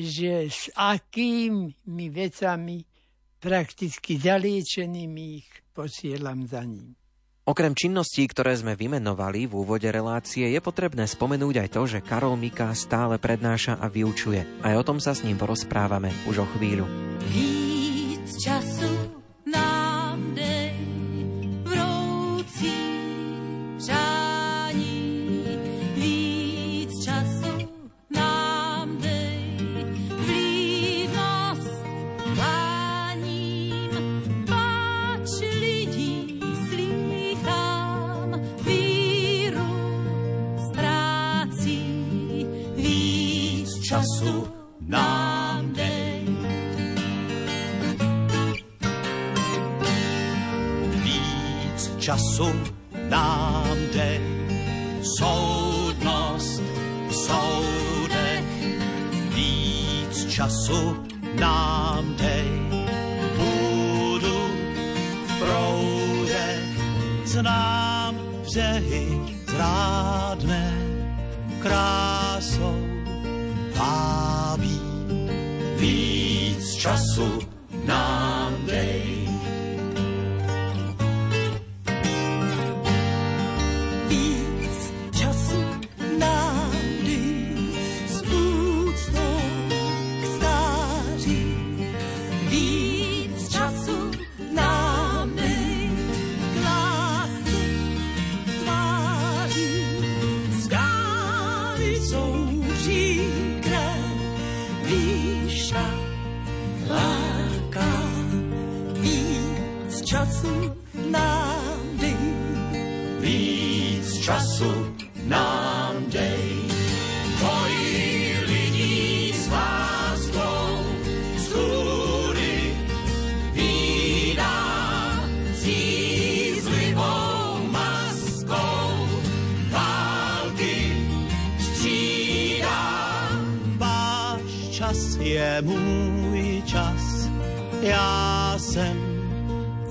že 0.00 0.48
s 0.48 0.72
akými 0.72 2.06
vecami 2.08 2.80
prakticky 3.42 4.16
zaliečenými 4.16 5.24
ich 5.36 5.50
posielam 5.74 6.48
za 6.48 6.64
ním. 6.64 7.01
Okrem 7.42 7.74
činností, 7.74 8.22
ktoré 8.30 8.54
sme 8.54 8.78
vymenovali 8.78 9.50
v 9.50 9.66
úvode 9.66 9.90
relácie, 9.90 10.46
je 10.46 10.62
potrebné 10.62 11.10
spomenúť 11.10 11.66
aj 11.66 11.68
to, 11.74 11.82
že 11.90 11.98
Karol 11.98 12.38
Mika 12.38 12.70
stále 12.70 13.18
prednáša 13.18 13.82
a 13.82 13.90
vyučuje. 13.90 14.62
Aj 14.62 14.78
o 14.78 14.86
tom 14.86 15.02
sa 15.02 15.10
s 15.10 15.26
ním 15.26 15.34
porozprávame 15.42 16.14
už 16.30 16.46
o 16.46 16.46
chvíľu. 16.54 16.86
Víc 17.34 18.30
času 18.38 18.91
času 52.32 52.71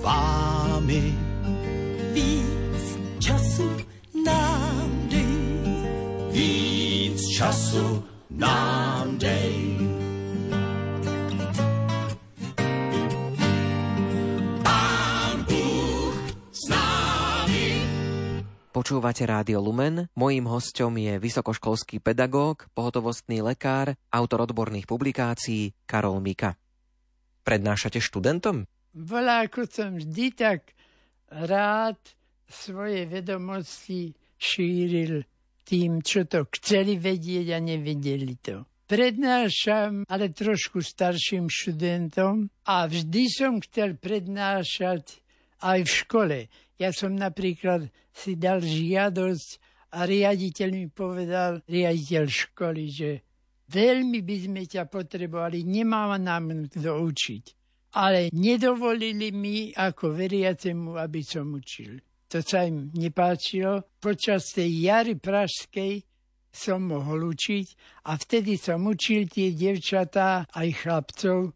vámi. 0.01 1.13
Víc 2.11 2.85
času 3.21 3.69
nám 4.25 4.89
dej. 5.07 5.33
Víc 6.33 7.19
času 7.37 8.03
nám 8.33 9.17
dej. 9.21 9.53
Počúvate 18.71 19.27
Rádio 19.27 19.59
Lumen, 19.61 20.07
mojím 20.17 20.47
hostom 20.47 20.95
je 20.95 21.19
vysokoškolský 21.19 21.99
pedagóg, 22.01 22.65
pohotovostný 22.71 23.43
lekár, 23.43 23.93
autor 24.09 24.47
odborných 24.47 24.87
publikácií 24.87 25.75
Karol 25.85 26.17
Mika. 26.23 26.55
Prednášate 27.43 27.99
študentom? 27.99 28.65
Bola, 28.91 29.47
ako 29.47 29.63
som 29.71 29.95
vždy 29.95 30.25
tak 30.35 30.75
rád 31.31 31.97
svoje 32.51 33.07
vedomosti 33.07 34.11
šíril 34.35 35.23
tým, 35.63 36.03
čo 36.03 36.27
to 36.27 36.43
chceli 36.59 36.99
vedieť 36.99 37.55
a 37.55 37.59
nevedeli 37.63 38.35
to. 38.43 38.67
Prednášam 38.91 40.03
ale 40.11 40.35
trošku 40.35 40.83
starším 40.83 41.47
študentom 41.47 42.51
a 42.67 42.91
vždy 42.91 43.23
som 43.31 43.63
chcel 43.63 43.95
prednášať 43.95 45.23
aj 45.63 45.79
v 45.87 45.91
škole. 46.03 46.37
Ja 46.75 46.91
som 46.91 47.15
napríklad 47.15 47.87
si 48.11 48.35
dal 48.35 48.59
žiadosť 48.59 49.49
a 49.95 50.03
riaditeľ 50.03 50.69
mi 50.75 50.91
povedal, 50.91 51.63
riaditeľ 51.71 52.25
školy, 52.27 52.83
že 52.91 53.23
veľmi 53.71 54.19
by 54.19 54.35
sme 54.43 54.61
ťa 54.67 54.91
potrebovali, 54.91 55.63
nemá 55.63 56.11
nám 56.19 56.67
kto 56.67 57.07
učiť. 57.07 57.60
Ale 57.91 58.31
nedovolili 58.31 59.35
mi 59.35 59.75
ako 59.75 60.15
veriacemu, 60.15 60.95
aby 60.95 61.21
som 61.23 61.51
učil. 61.51 61.99
To 62.31 62.39
sa 62.39 62.63
im 62.63 62.87
nepáčilo. 62.95 63.83
Počas 63.99 64.55
tej 64.55 64.87
jary 64.87 65.19
pražskej 65.19 65.99
som 66.51 66.87
mohol 66.87 67.35
učiť 67.35 67.67
a 68.07 68.15
vtedy 68.15 68.55
som 68.55 68.87
učil 68.87 69.27
tie 69.27 69.51
devčatá 69.51 70.47
aj 70.51 70.67
chlapcov 70.83 71.51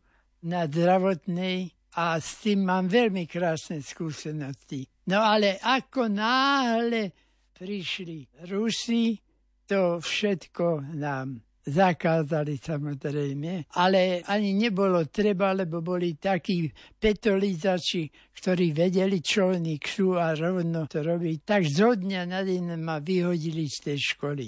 na 0.47 0.67
zdravotnej 0.67 1.71
a 1.95 2.19
s 2.19 2.43
tým 2.43 2.67
mám 2.67 2.91
veľmi 2.91 3.23
krásne 3.23 3.79
skúsenosti. 3.79 4.83
No 5.07 5.23
ale 5.23 5.55
ako 5.63 6.11
náhle 6.11 7.15
prišli 7.55 8.43
Rusi, 8.51 9.15
to 9.63 10.03
všetko 10.03 10.95
nám 10.99 11.44
zakázali 11.65 12.61
samozrejme, 12.61 13.73
ale 13.73 14.21
ani 14.29 14.53
nebolo 14.53 15.01
treba, 15.09 15.49
lebo 15.57 15.81
boli 15.81 16.13
takí 16.21 16.69
petolizači, 17.01 18.05
ktorí 18.37 18.69
vedeli, 18.69 19.17
čo 19.25 19.49
oni 19.49 19.81
chcú 19.81 20.13
a 20.21 20.37
rovno 20.37 20.85
to 20.85 21.01
robiť. 21.01 21.37
Tak 21.41 21.61
zo 21.65 21.97
dňa 21.97 22.21
na 22.29 22.45
deň 22.45 22.77
ma 22.77 23.01
vyhodili 23.01 23.65
z 23.65 23.91
tej 23.91 23.99
školy. 24.13 24.45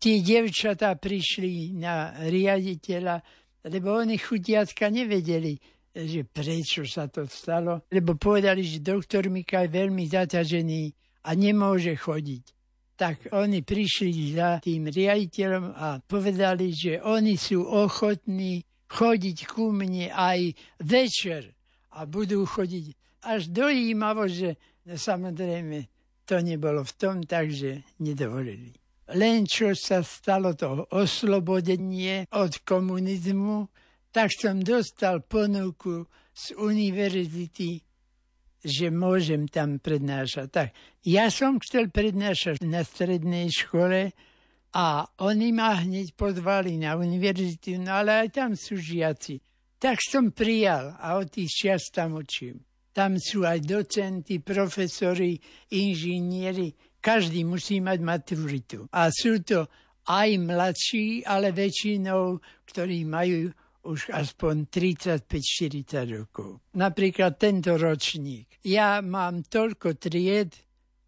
Tí 0.00 0.24
devčatá 0.26 0.96
prišli 0.98 1.76
na 1.76 2.18
riaditeľa, 2.18 3.22
lebo 3.70 4.00
oni 4.00 4.16
chudiatka 4.18 4.88
nevedeli, 4.90 5.54
že 5.92 6.24
prečo 6.24 6.82
sa 6.88 7.06
to 7.06 7.28
stalo, 7.30 7.84
lebo 7.92 8.16
povedali, 8.16 8.64
že 8.64 8.82
doktor 8.82 9.28
Mika 9.30 9.66
je 9.66 9.74
veľmi 9.74 10.04
zaťažený 10.08 10.82
a 11.26 11.30
nemôže 11.36 11.94
chodiť. 11.94 12.59
Tak 13.00 13.32
oni 13.32 13.64
prišli 13.64 14.36
za 14.36 14.60
tým 14.60 14.92
riaditeľom 14.92 15.72
a 15.72 16.04
povedali, 16.04 16.68
že 16.68 17.00
oni 17.00 17.32
sú 17.40 17.64
ochotní 17.64 18.60
chodiť 18.92 19.38
ku 19.48 19.72
mne 19.72 20.12
aj 20.12 20.52
večer 20.84 21.48
a 21.96 22.04
budú 22.04 22.44
chodiť 22.44 22.92
až 23.24 23.48
dojímavo, 23.48 24.28
že 24.28 24.60
samozrejme 24.84 25.88
to 26.28 26.44
nebolo 26.44 26.84
v 26.84 26.92
tom, 27.00 27.24
takže 27.24 27.96
nedovolili. 28.04 28.76
Len 29.16 29.48
čo 29.48 29.72
sa 29.72 30.04
stalo 30.04 30.52
to 30.52 30.84
oslobodenie 30.92 32.28
od 32.36 32.52
komunizmu, 32.68 33.64
tak 34.12 34.28
som 34.28 34.60
dostal 34.60 35.24
ponuku 35.24 36.04
z 36.36 36.52
univerzity, 36.52 37.80
že 38.60 38.92
môžem 38.92 39.48
tam 39.48 39.80
prednášať. 39.80 40.46
Tak 40.52 40.68
ja 41.04 41.32
som 41.32 41.56
chcel 41.60 41.88
prednášať 41.88 42.60
na 42.64 42.84
strednej 42.84 43.48
škole 43.48 44.12
a 44.76 44.86
oni 45.24 45.48
ma 45.50 45.80
hneď 45.80 46.14
pozvali 46.14 46.78
na 46.78 46.94
univerzitu, 46.94 47.80
no 47.80 48.04
ale 48.04 48.26
aj 48.26 48.28
tam 48.36 48.50
sú 48.54 48.78
žiaci. 48.78 49.40
Tak 49.80 49.96
som 50.04 50.30
prijal 50.30 50.94
a 51.00 51.16
od 51.16 51.32
tých 51.32 51.50
čias 51.50 51.88
tam 51.88 52.20
učím. 52.20 52.60
Tam 52.92 53.16
sú 53.16 53.46
aj 53.46 53.64
docenti, 53.64 54.42
profesori, 54.42 55.40
inžinieri, 55.72 56.74
každý 57.00 57.48
musí 57.48 57.80
mať 57.80 57.98
maturitu. 58.04 58.84
A 58.92 59.08
sú 59.08 59.40
to 59.40 59.64
aj 60.04 60.28
mladší, 60.36 61.24
ale 61.24 61.54
väčšinou, 61.54 62.42
ktorí 62.68 63.08
majú 63.08 63.48
už 63.84 64.12
aspoň 64.12 64.68
35-40 64.68 66.16
rokov. 66.20 66.60
Napríklad 66.76 67.40
tento 67.40 67.76
ročník. 67.80 68.60
Ja 68.66 69.00
mám 69.00 69.46
toľko 69.48 69.96
tried, 69.96 70.52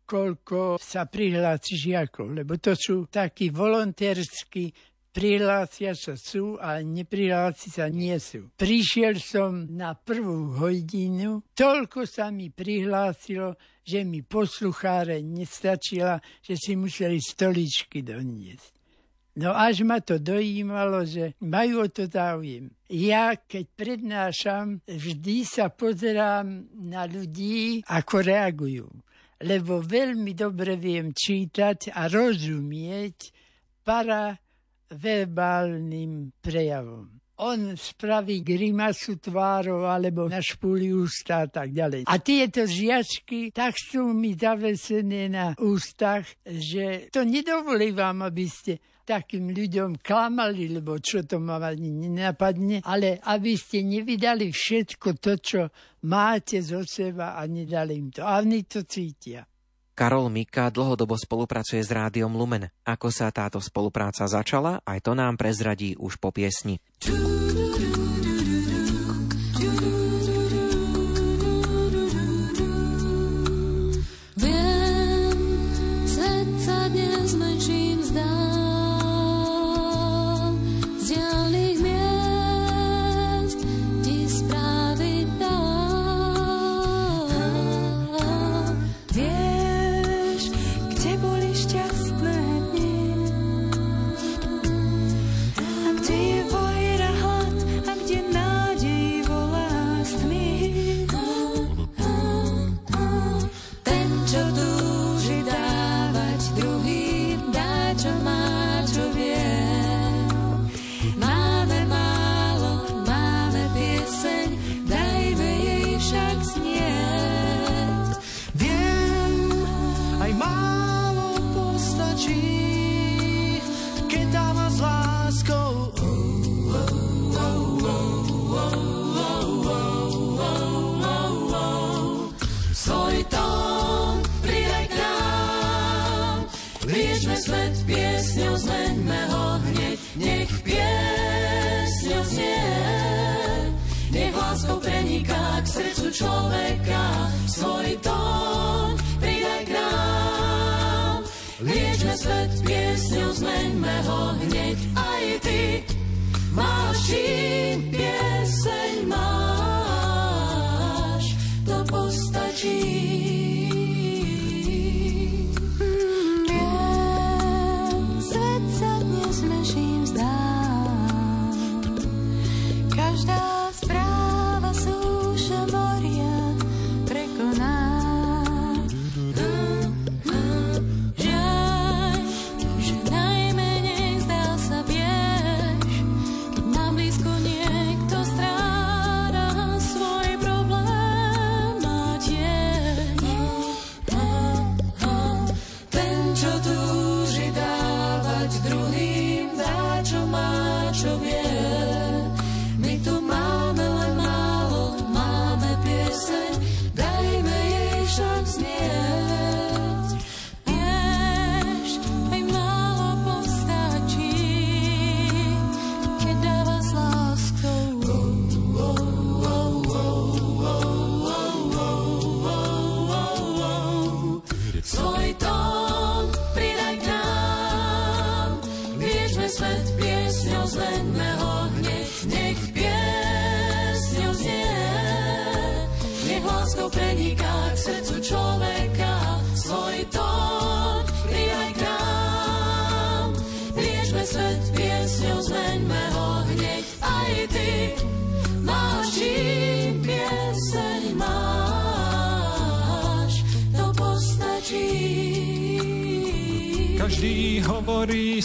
koľko 0.08 0.76
sa 0.80 1.08
prihlási 1.08 1.76
žiakov, 1.76 2.36
lebo 2.36 2.56
to 2.60 2.76
sú 2.76 3.08
takí 3.08 3.48
volontérsky, 3.48 4.72
prihlásia 5.12 5.92
sa 5.92 6.16
sú 6.16 6.56
a 6.56 6.80
neprihlási 6.80 7.68
sa 7.68 7.92
nie 7.92 8.16
sú. 8.16 8.48
Prišiel 8.56 9.20
som 9.20 9.68
na 9.68 9.92
prvú 9.92 10.56
hodinu, 10.56 11.44
toľko 11.52 12.08
sa 12.08 12.32
mi 12.32 12.48
prihlásilo, 12.48 13.56
že 13.84 14.04
mi 14.04 14.24
poslucháre 14.24 15.20
nestačila, 15.20 16.16
že 16.40 16.56
si 16.56 16.72
museli 16.76 17.20
stoličky 17.20 18.00
doniesť. 18.00 18.81
No 19.32 19.56
až 19.56 19.80
ma 19.88 19.96
to 20.04 20.20
dojímalo, 20.20 21.08
že 21.08 21.32
majú 21.40 21.80
o 21.84 21.88
to 21.88 22.04
záujem. 22.04 22.68
Ja, 22.92 23.32
keď 23.32 23.64
prednášam, 23.72 24.84
vždy 24.84 25.48
sa 25.48 25.72
pozerám 25.72 26.68
na 26.76 27.08
ľudí, 27.08 27.80
ako 27.88 28.20
reagujú. 28.20 28.84
Lebo 29.40 29.80
veľmi 29.80 30.36
dobre 30.36 30.76
viem 30.76 31.16
čítať 31.16 31.96
a 31.96 32.12
rozumieť 32.12 33.32
paraverbálnym 33.80 36.36
prejavom. 36.44 37.08
On 37.42 37.74
spraví 37.74 38.38
grimasu 38.44 39.16
tvárov 39.18 39.82
alebo 39.88 40.28
na 40.30 40.38
špúli 40.38 40.94
ústa 40.94 41.42
a 41.42 41.50
tak 41.50 41.72
ďalej. 41.72 42.04
A 42.06 42.18
tieto 42.20 42.68
žiačky 42.68 43.50
tak 43.50 43.74
sú 43.80 44.12
mi 44.12 44.36
zavesené 44.36 45.32
na 45.32 45.56
ústach, 45.58 46.28
že 46.44 47.08
to 47.10 47.24
nedovolí 47.24 47.90
vám, 47.96 48.22
aby 48.28 48.46
ste 48.46 48.78
takým 49.02 49.50
ľuďom 49.50 50.00
klamali, 50.00 50.72
lebo 50.72 50.98
čo 50.98 51.26
to 51.26 51.42
ma 51.42 51.58
ani 51.62 51.90
nenapadne, 51.90 52.82
ale 52.86 53.18
aby 53.22 53.52
ste 53.54 53.82
nevydali 53.82 54.50
všetko 54.50 55.08
to, 55.18 55.32
čo 55.38 55.60
máte 56.08 56.62
zo 56.62 56.82
seba 56.86 57.38
a 57.38 57.46
nedali 57.46 57.98
im 57.98 58.08
to. 58.10 58.22
A 58.22 58.40
oni 58.40 58.66
to 58.66 58.86
cítia. 58.86 59.46
Karol 59.92 60.32
Mika 60.32 60.72
dlhodobo 60.72 61.20
spolupracuje 61.20 61.84
s 61.84 61.92
Rádiom 61.92 62.32
Lumen. 62.32 62.64
Ako 62.88 63.12
sa 63.12 63.28
táto 63.28 63.60
spolupráca 63.60 64.24
začala, 64.24 64.80
aj 64.88 64.98
to 65.04 65.12
nám 65.12 65.36
prezradí 65.36 65.92
už 66.00 66.16
po 66.16 66.32
piesni. 66.32 66.80
láskou 67.04 68.01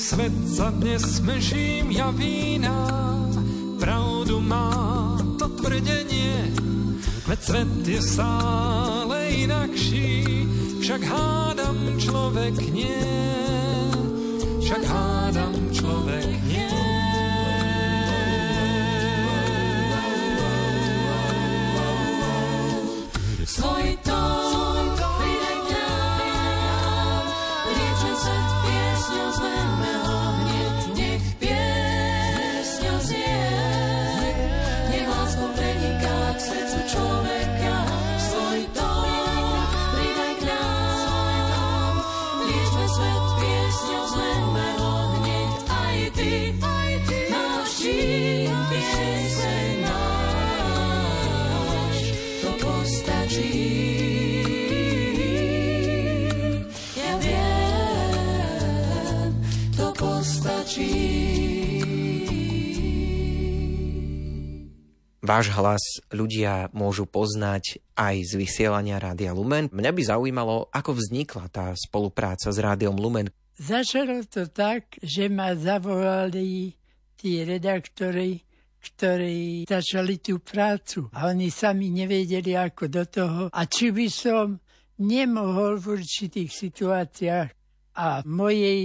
svet 0.07 0.31
sa 0.47 0.71
dnes 0.71 1.03
meším 1.19 1.91
ja 1.91 2.07
vína. 2.15 2.87
Pravdu 3.75 4.39
má 4.39 5.19
to 5.35 5.51
tvrdenie, 5.59 6.47
veď 7.27 7.39
svet 7.43 7.83
je 7.83 7.99
stále 7.99 9.17
inakší, 9.43 10.47
však 10.79 11.03
hádam 11.03 11.99
človek 11.99 12.55
nie, 12.71 13.03
však 14.63 14.87
hádam 14.87 15.55
človek 15.75 16.16
Váš 65.27 65.51
hlas 65.59 65.83
ľudia 66.07 66.71
môžu 66.71 67.03
poznať 67.03 67.83
aj 67.99 68.31
z 68.31 68.33
vysielania 68.39 68.95
Rádia 68.95 69.35
Lumen. 69.35 69.67
Mňa 69.75 69.91
by 69.91 70.01
zaujímalo, 70.07 70.71
ako 70.71 70.95
vznikla 70.95 71.51
tá 71.51 71.75
spolupráca 71.75 72.47
s 72.47 72.55
Rádiom 72.55 72.95
Lumen. 72.95 73.27
Začalo 73.59 74.23
to 74.23 74.47
tak, 74.47 74.95
že 75.03 75.27
ma 75.27 75.51
zavolali 75.51 76.71
tí 77.19 77.43
redaktori, 77.43 78.39
ktorí 78.79 79.67
začali 79.67 80.15
tú 80.23 80.39
prácu. 80.39 81.11
A 81.11 81.27
oni 81.27 81.51
sami 81.51 81.91
nevedeli, 81.91 82.55
ako 82.55 82.87
do 82.87 83.03
toho. 83.03 83.41
A 83.51 83.67
či 83.67 83.91
by 83.91 84.07
som 84.07 84.55
nemohol 85.03 85.75
v 85.75 85.99
určitých 85.99 86.55
situáciách 86.55 87.49
a 87.99 88.23
v 88.23 88.27
mojej 88.31 88.81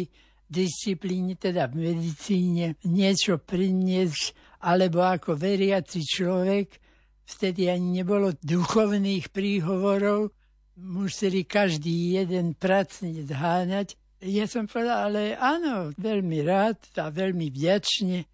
disciplíne, 0.50 1.38
teda 1.38 1.70
v 1.70 1.86
medicíne, 1.86 2.74
niečo 2.82 3.38
priniesť 3.38 4.41
alebo 4.62 5.02
ako 5.02 5.34
veriaci 5.34 6.06
človek, 6.06 6.78
vtedy 7.26 7.66
ani 7.66 8.02
nebolo 8.02 8.30
duchovných 8.38 9.34
príhovorov, 9.34 10.30
museli 10.78 11.44
každý 11.44 12.22
jeden 12.22 12.54
pracne 12.54 13.26
zháňať. 13.26 13.98
Ja 14.22 14.46
som 14.46 14.70
povedal, 14.70 15.10
ale 15.10 15.22
áno, 15.34 15.90
veľmi 15.98 16.46
rád 16.46 16.78
a 16.94 17.10
veľmi 17.10 17.50
vďačne, 17.50 18.24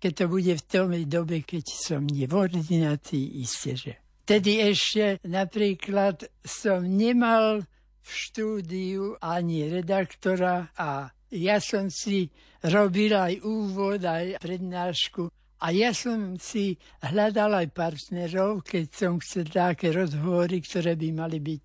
keď 0.00 0.12
to 0.16 0.26
bude 0.28 0.52
v 0.56 0.64
tom 0.64 0.88
dobe, 1.04 1.44
keď 1.44 1.64
som 1.68 2.04
nie 2.04 2.24
v 2.24 2.34
ordinácii, 2.34 3.44
isté, 3.44 3.76
že. 3.76 3.92
Vtedy 4.24 4.56
ešte 4.72 5.20
napríklad 5.28 6.24
som 6.40 6.80
nemal 6.80 7.60
v 8.04 8.08
štúdiu 8.08 9.20
ani 9.20 9.68
redaktora 9.68 10.72
a 10.76 11.12
ja 11.28 11.60
som 11.60 11.92
si 11.92 12.32
robil 12.64 13.12
aj 13.12 13.44
úvod, 13.44 14.00
aj 14.00 14.40
prednášku 14.40 15.28
a 15.60 15.66
ja 15.70 15.94
som 15.94 16.36
si 16.36 16.74
hľadal 17.02 17.64
aj 17.64 17.68
partnerov, 17.72 18.66
keď 18.66 18.86
som 18.90 19.12
chcel 19.22 19.46
také 19.48 19.94
rozhovory, 19.94 20.60
ktoré 20.60 20.98
by 20.98 21.08
mali 21.14 21.38
byť 21.40 21.64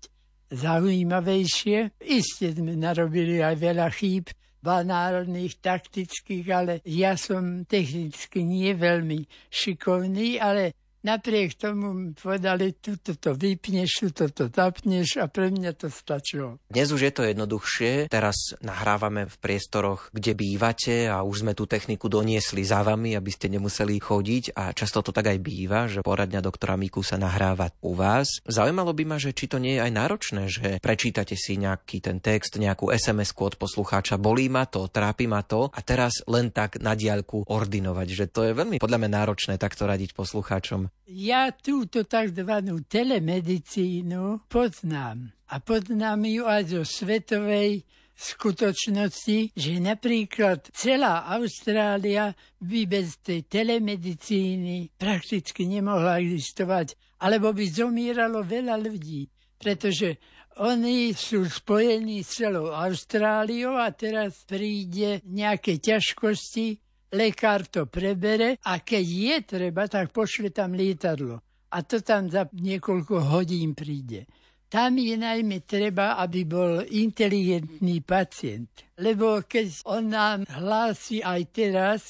zaujímavejšie. 0.50 2.02
Isté 2.02 2.54
sme 2.54 2.74
narobili 2.74 3.42
aj 3.42 3.56
veľa 3.58 3.88
chýb, 3.94 4.30
banálnych, 4.60 5.56
taktických, 5.60 6.46
ale 6.52 6.72
ja 6.84 7.16
som 7.16 7.64
technicky 7.64 8.44
nie 8.44 8.76
veľmi 8.76 9.24
šikovný, 9.48 10.36
ale 10.36 10.76
Napriek 11.00 11.56
tomu 11.56 12.12
povedali, 12.12 12.76
tuto 12.76 13.16
to 13.16 13.32
vypneš, 13.32 14.04
tuto 14.04 14.28
to 14.28 14.52
zapneš 14.52 15.16
a 15.16 15.32
pre 15.32 15.48
mňa 15.48 15.72
to 15.72 15.88
stačilo. 15.88 16.60
Dnes 16.68 16.92
už 16.92 17.08
je 17.08 17.12
to 17.16 17.24
jednoduchšie. 17.24 18.12
Teraz 18.12 18.52
nahrávame 18.60 19.24
v 19.24 19.36
priestoroch, 19.40 20.12
kde 20.12 20.36
bývate 20.36 21.08
a 21.08 21.24
už 21.24 21.40
sme 21.40 21.56
tú 21.56 21.64
techniku 21.64 22.12
doniesli 22.12 22.60
za 22.60 22.84
vami, 22.84 23.16
aby 23.16 23.32
ste 23.32 23.48
nemuseli 23.48 23.96
chodiť 23.96 24.52
a 24.52 24.76
často 24.76 25.00
to 25.00 25.08
tak 25.08 25.32
aj 25.32 25.40
býva, 25.40 25.88
že 25.88 26.04
poradňa 26.04 26.44
doktora 26.44 26.76
Miku 26.76 27.00
sa 27.00 27.16
nahráva 27.16 27.72
u 27.80 27.96
vás. 27.96 28.44
Zaujímalo 28.44 28.92
by 28.92 29.04
ma, 29.08 29.16
že 29.16 29.32
či 29.32 29.48
to 29.48 29.56
nie 29.56 29.80
je 29.80 29.84
aj 29.88 29.92
náročné, 29.96 30.42
že 30.52 30.68
prečítate 30.84 31.32
si 31.32 31.56
nejaký 31.56 32.04
ten 32.04 32.20
text, 32.20 32.60
nejakú 32.60 32.92
sms 32.92 33.32
od 33.40 33.56
poslucháča, 33.56 34.20
bolí 34.20 34.52
ma 34.52 34.68
to, 34.68 34.84
trápi 34.92 35.24
ma 35.24 35.40
to 35.40 35.72
a 35.72 35.80
teraz 35.80 36.20
len 36.28 36.52
tak 36.52 36.76
na 36.76 36.92
diaľku 36.92 37.48
ordinovať, 37.48 38.08
že 38.12 38.26
to 38.28 38.44
je 38.44 38.52
veľmi 38.52 38.76
podľa 38.76 39.00
mňa 39.00 39.10
náročné 39.16 39.54
takto 39.56 39.88
radiť 39.88 40.12
poslucháčom. 40.12 40.89
Ja 41.10 41.50
túto 41.50 42.06
tzv. 42.06 42.52
telemedicínu 42.86 44.46
poznám. 44.46 45.34
A 45.50 45.58
poznám 45.58 46.22
ju 46.30 46.46
aj 46.46 46.62
zo 46.70 46.82
svetovej 46.86 47.82
skutočnosti, 48.20 49.56
že 49.56 49.72
napríklad 49.80 50.68
celá 50.76 51.24
Austrália 51.34 52.36
by 52.60 52.80
bez 52.84 53.18
tej 53.24 53.48
telemedicíny 53.48 54.92
prakticky 54.94 55.64
nemohla 55.64 56.20
existovať, 56.20 56.94
alebo 57.24 57.56
by 57.56 57.64
zomíralo 57.64 58.44
veľa 58.44 58.76
ľudí, 58.76 59.24
pretože 59.56 60.20
oni 60.60 61.16
sú 61.16 61.48
spojení 61.48 62.20
s 62.20 62.44
celou 62.44 62.68
Austráliou 62.76 63.80
a 63.80 63.88
teraz 63.96 64.44
príde 64.44 65.24
nejaké 65.24 65.80
ťažkosti, 65.80 66.76
lekár 67.12 67.66
to 67.66 67.86
prebere 67.90 68.58
a 68.62 68.80
keď 68.80 69.04
je 69.04 69.36
treba, 69.42 69.86
tak 69.90 70.14
pošle 70.14 70.54
tam 70.54 70.74
lietadlo. 70.74 71.42
A 71.70 71.86
to 71.86 72.02
tam 72.02 72.26
za 72.26 72.50
niekoľko 72.50 73.30
hodín 73.30 73.78
príde. 73.78 74.26
Tam 74.70 74.94
je 74.98 75.18
najmä 75.18 75.66
treba, 75.66 76.14
aby 76.22 76.46
bol 76.46 76.82
inteligentný 76.86 78.06
pacient. 78.06 78.70
Lebo 79.02 79.42
keď 79.42 79.82
on 79.90 80.14
nám 80.14 80.38
hlási 80.46 81.22
aj 81.26 81.40
teraz 81.50 82.00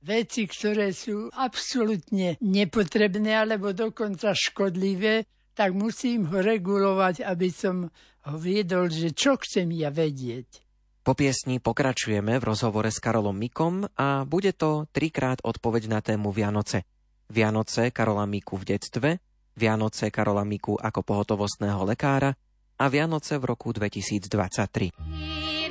veci, 0.00 0.48
ktoré 0.48 0.96
sú 0.96 1.28
absolútne 1.36 2.40
nepotrebné 2.40 3.36
alebo 3.36 3.76
dokonca 3.76 4.32
škodlivé, 4.32 5.28
tak 5.52 5.76
musím 5.76 6.32
ho 6.32 6.40
regulovať, 6.40 7.28
aby 7.28 7.48
som 7.52 7.92
ho 8.24 8.36
viedol, 8.40 8.88
že 8.88 9.12
čo 9.12 9.36
chcem 9.36 9.68
ja 9.76 9.92
vedieť. 9.92 10.64
Po 11.02 11.18
piesni 11.18 11.58
pokračujeme 11.58 12.38
v 12.38 12.46
rozhovore 12.46 12.86
s 12.86 13.02
Karolom 13.02 13.34
Mikom 13.34 13.82
a 13.98 14.22
bude 14.22 14.54
to 14.54 14.86
trikrát 14.94 15.42
odpoveď 15.42 15.90
na 15.90 15.98
tému 15.98 16.30
Vianoce. 16.30 16.86
Vianoce 17.26 17.90
Karola 17.90 18.22
Miku 18.22 18.54
v 18.54 18.78
detstve, 18.78 19.18
Vianoce 19.58 20.14
Karola 20.14 20.46
Miku 20.46 20.78
ako 20.78 21.02
pohotovostného 21.02 21.82
lekára 21.82 22.38
a 22.78 22.84
Vianoce 22.86 23.34
v 23.34 23.50
roku 23.50 23.74
2023. 23.74 25.61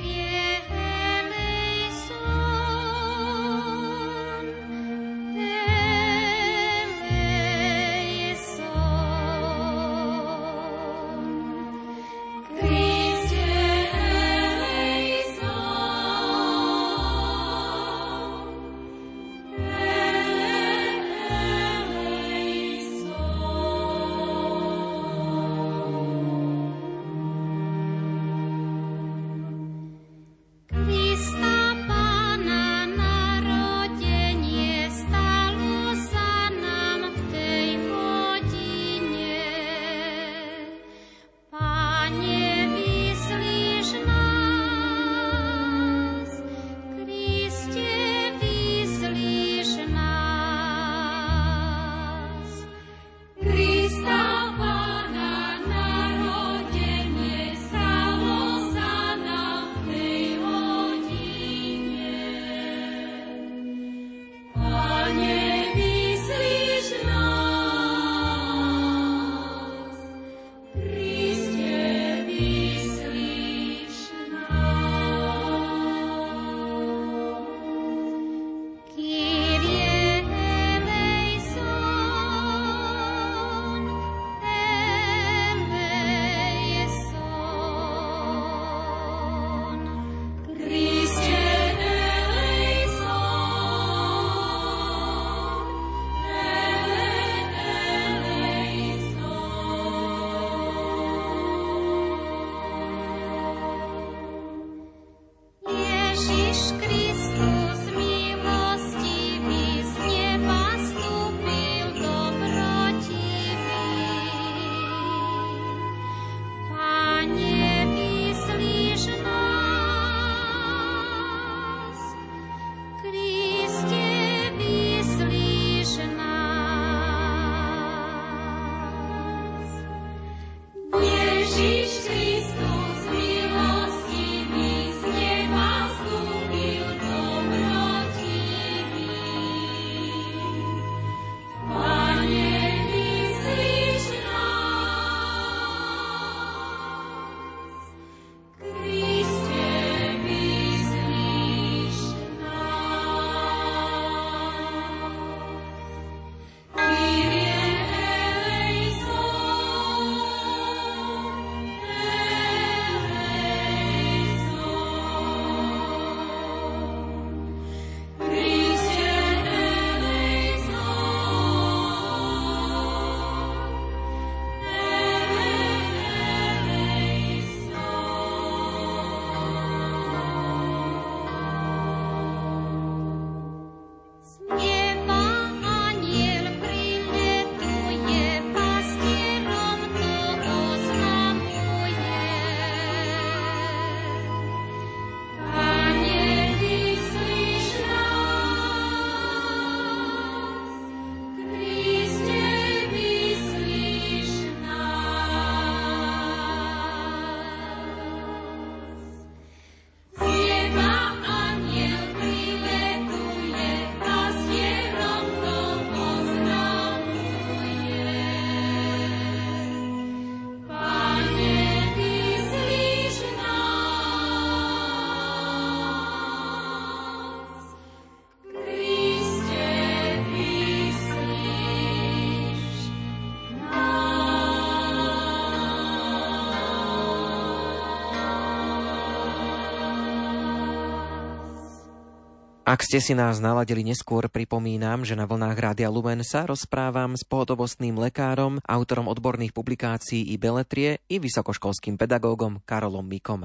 Ak 242.72 242.88
ste 242.88 243.04
si 243.04 243.12
nás 243.12 243.36
naladili 243.36 243.84
neskôr, 243.84 244.32
pripomínam, 244.32 245.04
že 245.04 245.12
na 245.12 245.28
vlnách 245.28 245.60
Rádia 245.60 245.92
Lumen 245.92 246.24
sa 246.24 246.48
rozprávam 246.48 247.12
s 247.12 247.20
pohotovostným 247.20 248.00
lekárom, 248.00 248.64
autorom 248.64 249.12
odborných 249.12 249.52
publikácií 249.52 250.32
i 250.32 250.40
beletrie 250.40 251.04
i 251.04 251.20
vysokoškolským 251.20 252.00
pedagógom 252.00 252.64
Karolom 252.64 253.04
Mikom. 253.04 253.44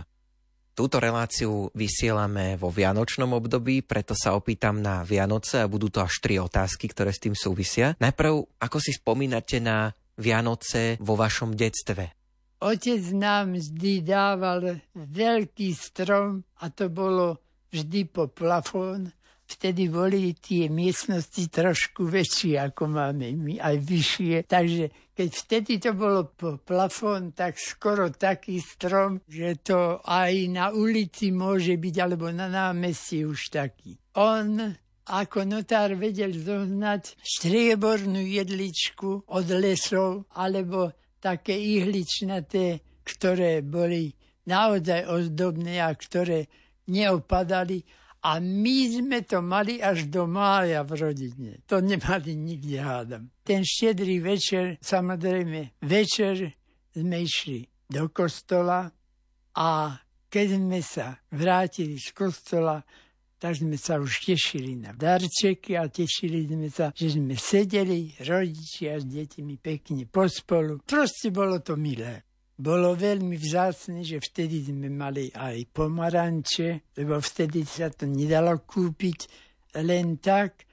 Túto 0.72 1.04
reláciu 1.04 1.68
vysielame 1.76 2.56
vo 2.56 2.72
vianočnom 2.72 3.36
období, 3.36 3.84
preto 3.84 4.16
sa 4.16 4.32
opýtam 4.32 4.80
na 4.80 5.04
Vianoce 5.04 5.60
a 5.60 5.68
budú 5.68 5.92
to 5.92 6.00
až 6.00 6.24
tri 6.24 6.40
otázky, 6.40 6.88
ktoré 6.88 7.12
s 7.12 7.20
tým 7.20 7.36
súvisia. 7.36 8.00
Najprv, 8.00 8.64
ako 8.64 8.80
si 8.80 8.96
spomínate 8.96 9.60
na 9.60 9.92
Vianoce 10.16 10.96
vo 11.04 11.20
vašom 11.20 11.52
detstve? 11.52 12.16
Otec 12.64 13.04
nám 13.12 13.60
vždy 13.60 14.08
dával 14.08 14.80
veľký 14.96 15.76
strom 15.76 16.48
a 16.64 16.72
to 16.72 16.88
bolo 16.88 17.44
vždy 17.76 18.08
po 18.08 18.32
plafón. 18.32 19.17
Vtedy 19.48 19.88
boli 19.88 20.36
tie 20.36 20.68
miestnosti 20.68 21.48
trošku 21.48 22.04
väčšie, 22.04 22.60
ako 22.60 22.84
máme 22.92 23.32
my, 23.32 23.64
aj 23.64 23.76
vyššie. 23.80 24.36
Takže 24.44 24.92
keď 25.16 25.30
vtedy 25.32 25.74
to 25.80 25.96
bolo 25.96 26.28
plafón, 26.68 27.32
tak 27.32 27.56
skoro 27.56 28.12
taký 28.12 28.60
strom, 28.60 29.24
že 29.24 29.64
to 29.64 30.04
aj 30.04 30.34
na 30.52 30.76
ulici 30.76 31.32
môže 31.32 31.80
byť, 31.80 31.96
alebo 31.96 32.28
na 32.28 32.52
námestí 32.52 33.24
už 33.24 33.56
taký. 33.56 33.96
On 34.20 34.76
ako 35.08 35.48
notár 35.48 35.96
vedel 35.96 36.36
zohnať 36.36 37.16
striebornú 37.24 38.20
jedličku 38.28 39.32
od 39.32 39.48
lesov, 39.56 40.28
alebo 40.36 40.92
také 41.24 41.56
ihličnaté, 41.56 42.84
ktoré 43.08 43.64
boli 43.64 44.12
naozaj 44.44 45.08
ozdobné 45.08 45.80
a 45.80 45.96
ktoré 45.96 46.52
neopadali. 46.92 47.84
A 48.28 48.44
my 48.44 48.92
sme 48.92 49.24
to 49.24 49.40
mali 49.40 49.80
až 49.80 50.12
do 50.12 50.28
mája 50.28 50.84
v 50.84 51.00
rodine. 51.00 51.64
To 51.72 51.80
nemali 51.80 52.36
nikde, 52.36 52.76
hádam. 52.84 53.32
Ten 53.48 53.64
štedrý 53.64 54.20
večer, 54.20 54.76
samozrejme, 54.84 55.80
večer 55.80 56.52
sme 56.92 57.24
išli 57.24 57.64
do 57.88 58.12
kostola 58.12 58.92
a 59.56 59.96
keď 60.28 60.48
sme 60.60 60.84
sa 60.84 61.16
vrátili 61.32 61.96
z 61.96 62.12
kostola, 62.12 62.84
tak 63.40 63.56
sme 63.56 63.80
sa 63.80 63.96
už 63.96 64.28
tešili 64.28 64.76
na 64.76 64.92
darčeky 64.92 65.80
a 65.80 65.88
tešili 65.88 66.52
sme 66.52 66.68
sa, 66.68 66.92
že 66.92 67.16
sme 67.16 67.40
sedeli, 67.40 68.12
rodičia 68.28 69.00
s 69.00 69.08
deťmi 69.08 69.56
pekne 69.62 70.04
pospolu. 70.04 70.84
Proste 70.84 71.32
bolo 71.32 71.64
to 71.64 71.80
milé. 71.80 72.27
Bolo 72.58 72.98
veľmi 72.98 73.38
vzácne, 73.38 74.02
že 74.02 74.18
vtedy 74.18 74.66
sme 74.66 74.90
mali 74.90 75.30
aj 75.30 75.70
pomaranče, 75.70 76.98
lebo 76.98 77.22
vtedy 77.22 77.62
sa 77.62 77.94
to 77.94 78.10
nedalo 78.10 78.66
kúpiť 78.66 79.20
len 79.86 80.18
tak, 80.18 80.66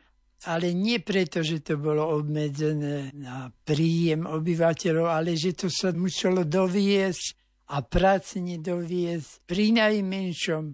ale 0.49 0.73
nie 0.73 1.01
preto, 1.01 1.45
že 1.45 1.61
to 1.61 1.77
bolo 1.77 2.21
obmedzené 2.21 3.13
na 3.17 3.53
príjem 3.53 4.25
obyvateľov, 4.25 5.13
ale 5.13 5.37
že 5.37 5.53
to 5.53 5.69
sa 5.69 5.93
muselo 5.93 6.45
doviesť 6.45 7.45
a 7.73 7.81
pracne 7.81 8.61
doviesť 8.61 9.49
pri 9.49 9.73
najmenšom 9.77 10.65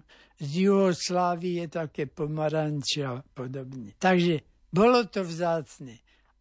z 0.41 0.49
Jugoslávie 0.67 1.67
také 1.71 2.07
pomaranče 2.07 3.01
a 3.03 3.19
podobne. 3.21 3.95
Takže 3.95 4.67
bolo 4.71 5.05
to 5.07 5.23
vzácne. 5.23 5.99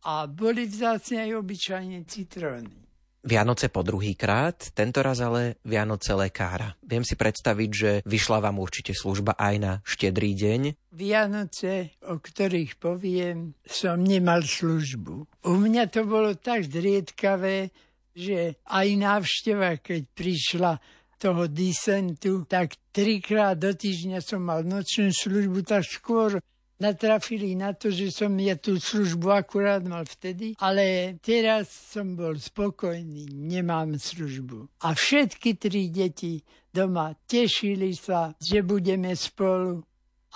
A 0.09 0.25
boli 0.25 0.65
vzácne 0.65 1.29
aj 1.29 1.31
obyčajne 1.37 1.99
citróny. 2.09 2.90
Vianoce 3.21 3.69
po 3.69 3.85
druhý 3.85 4.17
krát, 4.17 4.73
tento 4.73 5.05
raz 5.05 5.21
ale 5.21 5.61
Vianoce 5.61 6.17
lekára. 6.17 6.73
Viem 6.81 7.05
si 7.05 7.21
predstaviť, 7.21 7.71
že 7.71 7.91
vyšla 8.09 8.41
vám 8.41 8.57
určite 8.57 8.97
služba 8.97 9.37
aj 9.37 9.55
na 9.61 9.73
štedrý 9.85 10.33
deň. 10.33 10.61
Vianoce, 10.97 12.01
o 12.09 12.17
ktorých 12.17 12.81
poviem, 12.81 13.53
som 13.69 14.01
nemal 14.01 14.41
službu. 14.41 15.45
U 15.45 15.53
mňa 15.53 15.93
to 15.93 16.09
bolo 16.09 16.33
tak 16.41 16.65
zriedkavé, 16.65 17.69
že 18.17 18.57
aj 18.65 18.89
návšteva, 18.97 19.77
keď 19.85 20.03
prišla 20.17 20.73
toho 21.21 21.45
disentu, 21.53 22.49
tak 22.49 22.81
trikrát 22.89 23.61
do 23.61 23.77
týždňa 23.77 24.25
som 24.25 24.41
mal 24.41 24.65
nočnú 24.65 25.13
službu, 25.13 25.61
tak 25.69 25.85
skôr 25.85 26.41
natrafili 26.81 27.53
na 27.55 27.77
to, 27.77 27.93
že 27.93 28.09
som 28.11 28.33
ja 28.41 28.57
tú 28.57 28.81
službu 28.81 29.29
akurát 29.31 29.85
mal 29.85 30.09
vtedy, 30.09 30.57
ale 30.59 31.17
teraz 31.21 31.69
som 31.69 32.17
bol 32.17 32.41
spokojný, 32.41 33.29
nemám 33.31 34.01
službu. 34.01 34.81
A 34.83 34.97
všetky 34.97 35.61
tri 35.61 35.93
deti 35.93 36.41
doma 36.73 37.13
tešili 37.29 37.93
sa, 37.93 38.33
že 38.41 38.65
budeme 38.65 39.13
spolu. 39.13 39.85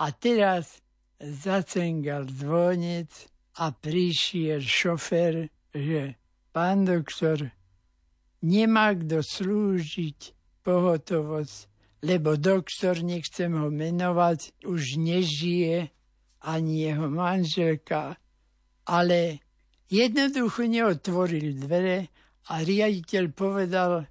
A 0.04 0.12
teraz 0.12 0.84
zacengal 1.18 2.28
zvonec 2.28 3.10
a 3.62 3.70
prišiel 3.70 4.60
šofer, 4.60 5.48
že 5.70 6.18
pán 6.50 6.84
doktor, 6.84 7.54
nemá 8.42 8.92
kto 8.98 9.22
slúžiť 9.22 10.34
pohotovosť, 10.66 11.58
lebo 12.04 12.36
doktor, 12.36 13.00
nechcem 13.00 13.48
ho 13.56 13.72
menovať, 13.72 14.66
už 14.68 15.00
nežije 15.00 15.93
ani 16.44 16.88
jeho 16.92 17.08
manželka, 17.08 18.20
ale 18.84 19.40
jednoducho 19.88 20.68
neotvoril 20.68 21.56
dvere 21.56 22.12
a 22.52 22.60
riaditeľ 22.60 23.24
povedal, 23.32 24.04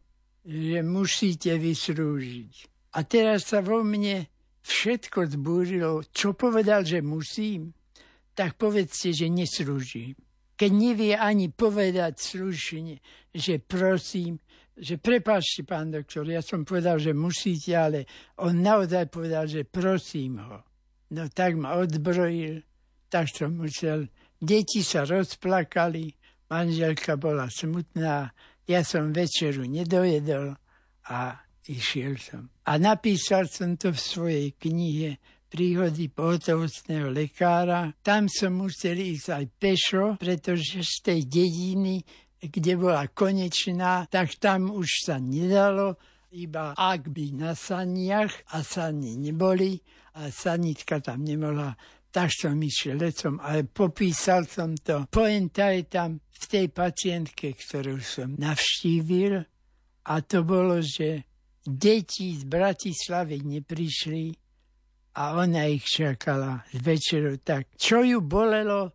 že 0.43 0.81
musíte 0.81 1.55
vyslúžiť. 1.55 2.53
A 2.93 3.05
teraz 3.05 3.49
sa 3.49 3.61
vo 3.61 3.86
mne 3.86 4.27
všetko 4.63 5.29
zbúrilo. 5.38 6.03
Čo 6.09 6.34
povedal, 6.34 6.86
že 6.86 7.01
musím, 7.05 7.73
tak 8.34 8.57
povedzte, 8.57 9.13
že 9.13 9.29
neslúžim. 9.29 10.17
Keď 10.53 10.71
nevie 10.71 11.13
ani 11.17 11.49
povedať 11.49 12.13
slušne, 12.17 13.01
že 13.34 13.57
prosím, 13.61 14.38
že 14.73 14.97
prepáčte, 14.97 15.65
pán 15.65 15.93
doktor, 15.93 16.25
ja 16.25 16.41
som 16.41 16.65
povedal, 16.65 16.97
že 16.97 17.13
musíte, 17.13 17.73
ale 17.77 17.99
on 18.41 18.61
naozaj 18.61 19.09
povedal, 19.09 19.45
že 19.45 19.65
prosím 19.65 20.41
ho. 20.41 20.72
No 21.14 21.30
tak 21.30 21.53
ma 21.53 21.78
odbrojil, 21.78 22.66
tak 23.14 23.30
som 23.30 23.53
musel. 23.53 24.09
Deti 24.41 24.82
sa 24.82 25.05
rozplakali, 25.05 26.09
manželka 26.49 27.16
bola 27.22 27.45
smutná, 27.53 28.34
ja 28.66 28.82
som 28.82 29.14
večeru 29.14 29.70
nedojedol 29.70 30.57
a 31.14 31.38
išiel 31.70 32.18
som. 32.18 32.49
A 32.66 32.82
napísal 32.82 33.45
som 33.45 33.78
to 33.78 33.93
v 33.93 33.99
svojej 34.01 34.47
knihe 34.57 35.22
príhody 35.53 36.09
pohotovostného 36.09 37.14
lekára. 37.14 37.93
Tam 38.01 38.26
som 38.26 38.57
musel 38.57 38.97
ísť 38.97 39.28
aj 39.38 39.45
pešo, 39.61 40.05
pretože 40.18 40.82
z 40.82 40.95
tej 41.05 41.22
dediny, 41.30 42.01
kde 42.41 42.74
bola 42.74 43.05
konečná, 43.14 44.09
tak 44.09 44.34
tam 44.41 44.74
už 44.74 45.05
sa 45.05 45.22
nedalo, 45.22 45.95
iba 46.34 46.74
ak 46.74 47.14
by 47.14 47.26
na 47.38 47.53
saniach 47.53 48.34
a 48.57 48.66
sani 48.66 49.22
neboli, 49.22 49.78
a 50.14 50.30
sanitka 50.30 51.01
tam 51.01 51.26
nemohla, 51.26 51.74
tak 52.14 52.30
som 52.30 52.61
išiel 52.61 53.01
lecom, 53.01 53.41
ale 53.41 53.66
popísal 53.66 54.45
som 54.45 54.78
to. 54.78 55.09
Poenta 55.09 55.74
je 55.74 55.89
tam 55.89 56.22
v 56.22 56.45
tej 56.45 56.68
pacientke, 56.70 57.57
ktorú 57.57 57.97
som 57.97 58.38
navštívil 58.38 59.41
a 60.05 60.14
to 60.22 60.45
bolo, 60.45 60.78
že 60.84 61.26
deti 61.66 62.38
z 62.38 62.45
Bratislavy 62.45 63.41
neprišli 63.41 64.26
a 65.18 65.39
ona 65.41 65.66
ich 65.66 65.86
čakala 65.89 66.61
z 66.70 66.80
večeru. 66.84 67.41
Tak 67.41 67.74
čo 67.80 68.05
ju 68.05 68.22
bolelo, 68.22 68.93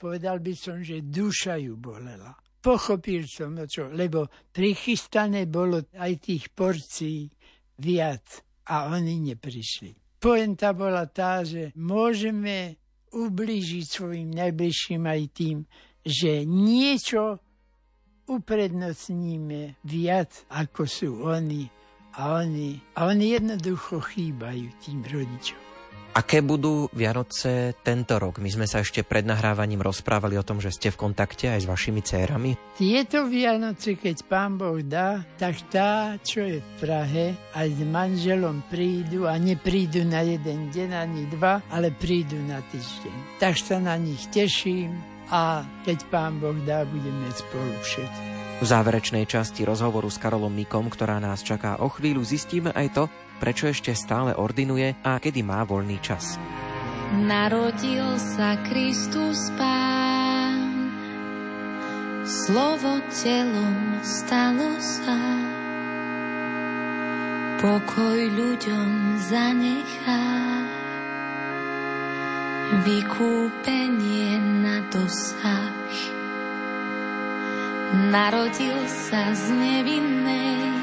povedal 0.00 0.42
by 0.42 0.54
som, 0.58 0.82
že 0.82 1.06
duša 1.06 1.60
ju 1.62 1.78
bolela. 1.78 2.34
Pochopil 2.58 3.30
som, 3.30 3.54
čo, 3.70 3.94
lebo 3.94 4.26
prichystané 4.50 5.46
bolo 5.46 5.86
aj 5.94 6.12
tých 6.18 6.50
porcií 6.50 7.30
viac 7.78 8.42
a 8.66 8.90
oni 8.90 9.22
neprišli. 9.22 10.05
Poenta 10.26 10.74
bola 10.74 11.06
tá, 11.06 11.46
že 11.46 11.70
môžeme 11.78 12.74
ublížiť 13.14 13.84
svojim 13.86 14.34
najbližším 14.34 15.06
aj 15.06 15.22
tým, 15.30 15.56
že 16.02 16.42
niečo 16.42 17.38
uprednostníme 18.26 19.78
viac, 19.86 20.42
ako 20.50 20.82
sú 20.82 21.10
oni. 21.30 21.70
A 22.18 22.42
oni, 22.42 22.74
a 22.98 23.06
oni 23.06 23.38
jednoducho 23.38 24.02
chýbajú 24.02 24.66
tým 24.82 25.06
rodičom. 25.06 25.65
Aké 26.16 26.40
budú 26.40 26.88
Vianoce 26.96 27.76
tento 27.84 28.16
rok? 28.16 28.40
My 28.40 28.48
sme 28.48 28.64
sa 28.64 28.80
ešte 28.80 29.04
pred 29.04 29.28
nahrávaním 29.28 29.84
rozprávali 29.84 30.40
o 30.40 30.46
tom, 30.48 30.64
že 30.64 30.72
ste 30.72 30.88
v 30.88 30.96
kontakte 30.96 31.52
aj 31.52 31.60
s 31.60 31.68
vašimi 31.68 32.00
cérami. 32.00 32.56
Tieto 32.80 33.28
Vianoce, 33.28 34.00
keď 34.00 34.24
pán 34.24 34.56
Boh 34.56 34.80
dá, 34.80 35.20
tak 35.36 35.60
tá, 35.68 36.16
čo 36.24 36.40
je 36.40 36.64
v 36.64 36.70
Prahe, 36.80 37.36
aj 37.52 37.68
s 37.68 37.80
manželom 37.84 38.64
prídu 38.72 39.28
a 39.28 39.36
neprídu 39.36 40.08
na 40.08 40.24
jeden 40.24 40.72
deň 40.72 40.88
ani 40.96 41.28
dva, 41.36 41.60
ale 41.68 41.92
prídu 41.92 42.40
na 42.48 42.64
týždeň. 42.64 43.36
Tak 43.36 43.60
sa 43.60 43.76
na 43.76 44.00
nich 44.00 44.24
teším 44.32 44.96
a 45.28 45.68
keď 45.84 46.00
pán 46.08 46.40
Boh 46.40 46.56
dá, 46.64 46.88
budeme 46.88 47.28
spolu 47.36 47.76
všetci. 47.84 48.24
V 48.56 48.64
záverečnej 48.64 49.28
časti 49.28 49.68
rozhovoru 49.68 50.08
s 50.08 50.16
Karolom 50.16 50.48
Mikom, 50.48 50.88
ktorá 50.88 51.20
nás 51.20 51.44
čaká 51.44 51.76
o 51.76 51.92
chvíľu, 51.92 52.24
zistíme 52.24 52.72
aj 52.72 52.88
to, 52.96 53.04
prečo 53.36 53.68
ešte 53.68 53.92
stále 53.92 54.32
ordinuje 54.32 54.96
a 55.04 55.20
kedy 55.20 55.40
má 55.44 55.62
voľný 55.62 56.00
čas. 56.00 56.40
narodil 57.14 58.18
sa 58.18 58.58
Kristus 58.66 59.52
Pán. 59.54 60.90
Slovo 62.26 62.98
telom 63.22 64.02
stalo 64.02 64.74
sa, 64.82 65.18
pokoj 67.62 68.18
ľuďom 68.34 68.90
zanechá. 69.30 70.26
Vykúpenie 72.82 74.42
na 74.66 74.82
dosah. 74.90 75.86
Narodil 78.10 78.76
sa 78.90 79.30
z 79.30 79.54
nevinnej 79.54 80.75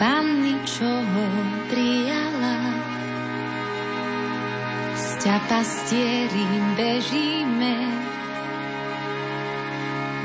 Panny, 0.00 0.54
čo 0.64 0.88
ho 0.88 1.26
prijala 1.72 2.82
ťa 5.22 5.38
pastieri 5.46 6.46
bežíme 6.74 7.78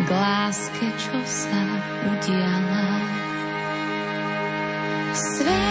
k 0.01 0.09
láske, 0.09 0.89
čo 0.97 1.21
sa 1.21 1.61
udiala. 2.09 2.89
Sveta 5.13 5.66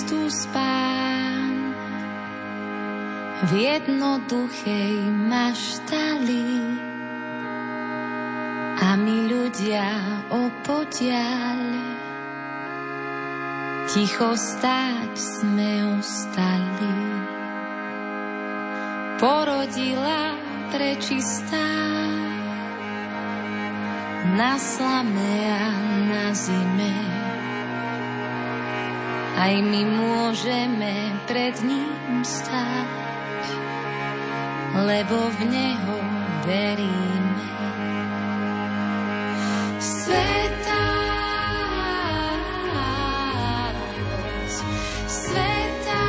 sa 0.00 0.06
Kristus 0.06 0.48
Pán 0.48 1.76
v 3.44 3.50
jednoduchej 3.52 4.96
maštali 5.28 6.48
a 8.80 8.96
my 8.96 9.16
ľudia 9.28 9.88
opodiaľ 10.32 11.60
ticho 13.92 14.32
stáť 14.40 15.12
sme 15.20 16.00
ostali. 16.00 16.96
Porodila 19.20 20.32
prečistá 20.72 21.68
na 24.32 24.56
slame 24.56 25.34
a 25.44 25.68
na 26.08 26.32
zime 26.32 27.19
aj 29.40 29.54
my 29.64 29.82
môžeme 29.88 31.16
pred 31.24 31.56
ním 31.64 32.20
stať, 32.20 32.88
lebo 34.84 35.16
v 35.16 35.38
Neho 35.48 35.96
veríme. 36.44 37.48
Sveta 39.80 40.84
Sveta 45.08 46.04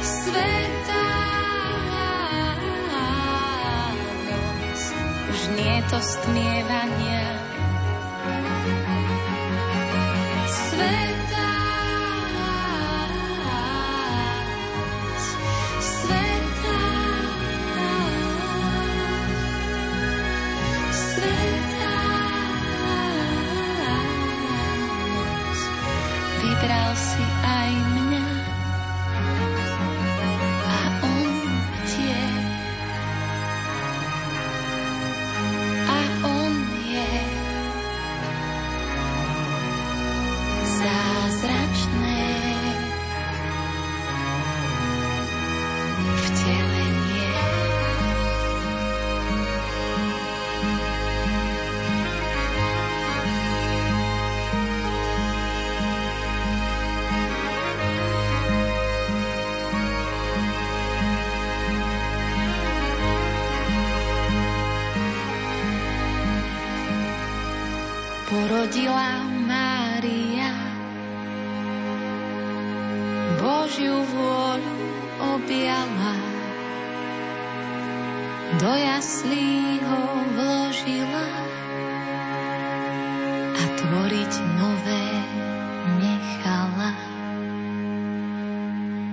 Sveta 0.00 1.04
Už 5.28 5.40
nie 5.52 5.76
to 5.92 5.98
stmievania 6.00 7.17
porodila 68.38 69.26
Mária. 69.50 70.54
Božiu 73.42 73.98
vôľu 74.14 74.78
objala, 75.18 76.14
do 78.62 78.72
jaslí 78.78 79.82
ho 79.82 80.02
vložila 80.38 81.26
a 83.58 83.62
tvoriť 83.74 84.32
nové 84.54 85.06
nechala. 85.98 86.90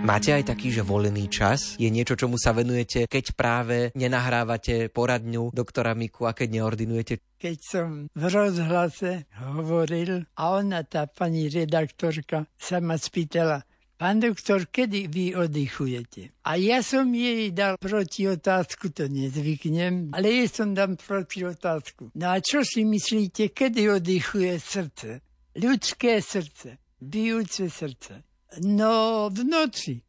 Máte 0.06 0.38
aj 0.38 0.54
taký, 0.54 0.70
že 0.70 0.86
volený 0.86 1.26
čas? 1.34 1.82
Je 1.82 1.90
niečo, 1.90 2.14
čomu 2.14 2.38
sa 2.38 2.54
venujete, 2.54 3.10
keď 3.10 3.34
práve 3.34 3.90
nenahrávate 3.98 4.94
poradňu 4.94 5.50
doktora 5.50 5.98
Miku 5.98 6.30
a 6.30 6.38
keď 6.38 6.62
neordinujete? 6.62 7.26
Keď 7.46 7.60
som 7.62 8.10
v 8.10 8.24
rozhlase 8.26 9.30
hovoril 9.38 10.26
a 10.34 10.58
ona, 10.58 10.82
tá 10.82 11.06
pani 11.06 11.46
redaktorka, 11.46 12.50
sa 12.58 12.82
ma 12.82 12.98
spýtala, 12.98 13.62
Pán 13.96 14.20
doktor, 14.20 14.68
kedy 14.68 15.08
vy 15.08 15.38
oddychujete? 15.38 16.34
A 16.44 16.58
ja 16.58 16.82
som 16.82 17.08
jej 17.16 17.54
dal 17.56 17.80
proti 17.80 18.28
otázku, 18.28 18.92
to 18.92 19.08
nezvyknem, 19.08 20.12
ale 20.12 20.44
jej 20.44 20.50
som 20.52 20.76
dal 20.76 20.98
proti 21.00 21.48
otázku. 21.48 22.12
No 22.18 22.34
a 22.34 22.42
čo 22.42 22.66
si 22.66 22.82
myslíte, 22.84 23.54
kedy 23.54 23.94
oddychuje 24.02 24.58
srdce? 24.60 25.22
Ľudské 25.56 26.20
srdce, 26.20 26.82
bijúce 27.00 27.72
srdce. 27.72 28.26
No 28.66 29.30
v 29.32 29.48
noci. 29.48 30.05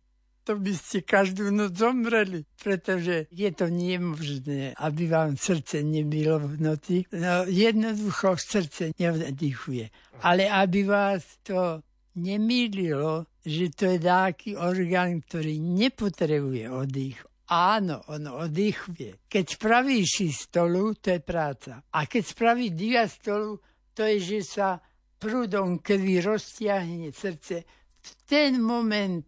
To 0.47 0.55
by 0.63 0.73
ste 0.79 1.03
každú 1.03 1.51
noc 1.51 1.75
zomreli, 1.75 2.47
pretože 2.55 3.27
je 3.35 3.51
to 3.51 3.67
nemožné, 3.67 4.79
aby 4.79 5.11
vám 5.11 5.35
srdce 5.35 5.83
nebylo 5.83 6.39
v 6.39 6.55
noci. 6.63 6.97
No 7.11 7.43
jednoducho 7.51 8.39
srdce 8.39 8.95
neoddychuje. 8.95 9.91
Ale 10.23 10.47
aby 10.47 10.87
vás 10.87 11.43
to 11.43 11.83
nemýlilo, 12.15 13.27
že 13.43 13.75
to 13.75 13.85
je 13.91 13.99
taký 13.99 14.55
orgán, 14.55 15.19
ktorý 15.27 15.59
nepotrebuje 15.59 16.65
oddych. 16.71 17.19
Áno, 17.51 18.03
on 18.07 18.27
oddychuje. 18.27 19.27
Keď 19.27 19.45
spravíš 19.59 20.07
si 20.07 20.29
stolu, 20.31 20.95
to 20.99 21.15
je 21.15 21.21
práca. 21.23 21.83
A 21.95 22.07
keď 22.07 22.23
spraví 22.23 22.75
dia 22.75 23.07
stolu, 23.11 23.59
to 23.95 24.03
je, 24.03 24.19
že 24.19 24.41
sa 24.59 24.79
prúdom 25.19 25.83
krvi 25.83 26.23
roztiahne 26.23 27.11
srdce. 27.11 27.67
V 28.03 28.11
ten 28.27 28.59
moment 28.59 29.27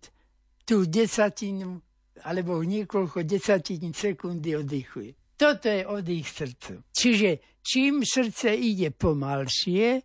tú 0.69 0.85
desatinu 0.85 1.81
alebo 2.29 2.61
niekoľko 2.61 3.25
desatín 3.25 3.97
sekundy 3.97 4.53
oddychuje. 4.53 5.17
Toto 5.39 5.71
je 5.71 5.87
oddych 5.87 6.29
srdcu. 6.29 6.85
Čiže 6.93 7.63
čím 7.65 8.03
srdce 8.05 8.53
ide 8.53 8.91
pomalšie, 8.91 10.03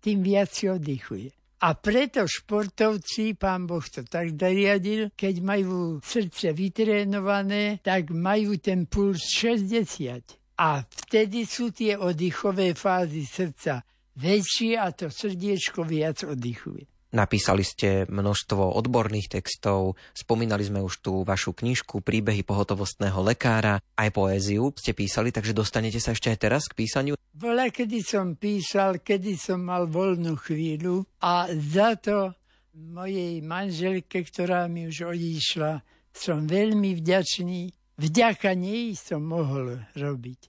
tým 0.00 0.18
viac 0.24 0.50
si 0.50 0.66
oddychuje. 0.72 1.30
A 1.60 1.76
preto 1.76 2.24
športovci, 2.24 3.36
pán 3.36 3.68
Boh 3.68 3.84
to 3.84 4.00
tak 4.08 4.32
zariadil, 4.32 5.12
keď 5.12 5.34
majú 5.44 6.00
srdce 6.00 6.56
vytrénované, 6.56 7.84
tak 7.84 8.08
majú 8.16 8.56
ten 8.56 8.88
puls 8.88 9.20
60. 9.36 10.40
A 10.56 10.80
vtedy 10.80 11.44
sú 11.44 11.68
tie 11.68 12.00
oddychové 12.00 12.72
fázy 12.72 13.28
srdca 13.28 13.84
väčšie 14.16 14.80
a 14.80 14.88
to 14.96 15.12
srdiečko 15.12 15.84
viac 15.84 16.24
oddychuje. 16.24 16.88
Napísali 17.10 17.66
ste 17.66 18.06
množstvo 18.06 18.78
odborných 18.78 19.42
textov, 19.42 19.98
spomínali 20.14 20.62
sme 20.62 20.78
už 20.78 21.02
tú 21.02 21.26
vašu 21.26 21.50
knižku 21.58 22.06
Príbehy 22.06 22.46
pohotovostného 22.46 23.18
lekára, 23.26 23.82
aj 23.98 24.14
poéziu 24.14 24.70
ste 24.78 24.94
písali, 24.94 25.34
takže 25.34 25.50
dostanete 25.50 25.98
sa 25.98 26.14
ešte 26.14 26.30
aj 26.30 26.38
teraz 26.38 26.62
k 26.70 26.78
písaniu? 26.78 27.18
Bola, 27.34 27.66
kedy 27.74 27.98
som 28.06 28.38
písal, 28.38 29.02
kedy 29.02 29.34
som 29.34 29.58
mal 29.58 29.90
voľnú 29.90 30.38
chvíľu 30.38 31.02
a 31.18 31.50
za 31.50 31.98
to 31.98 32.30
mojej 32.78 33.42
manželke, 33.42 34.22
ktorá 34.22 34.70
mi 34.70 34.86
už 34.86 35.10
odišla, 35.10 35.82
som 36.14 36.46
veľmi 36.46 36.94
vďačný. 36.94 37.74
Vďaka 37.98 38.54
nej 38.54 38.94
som 38.94 39.26
mohol 39.26 39.82
robiť. 39.98 40.40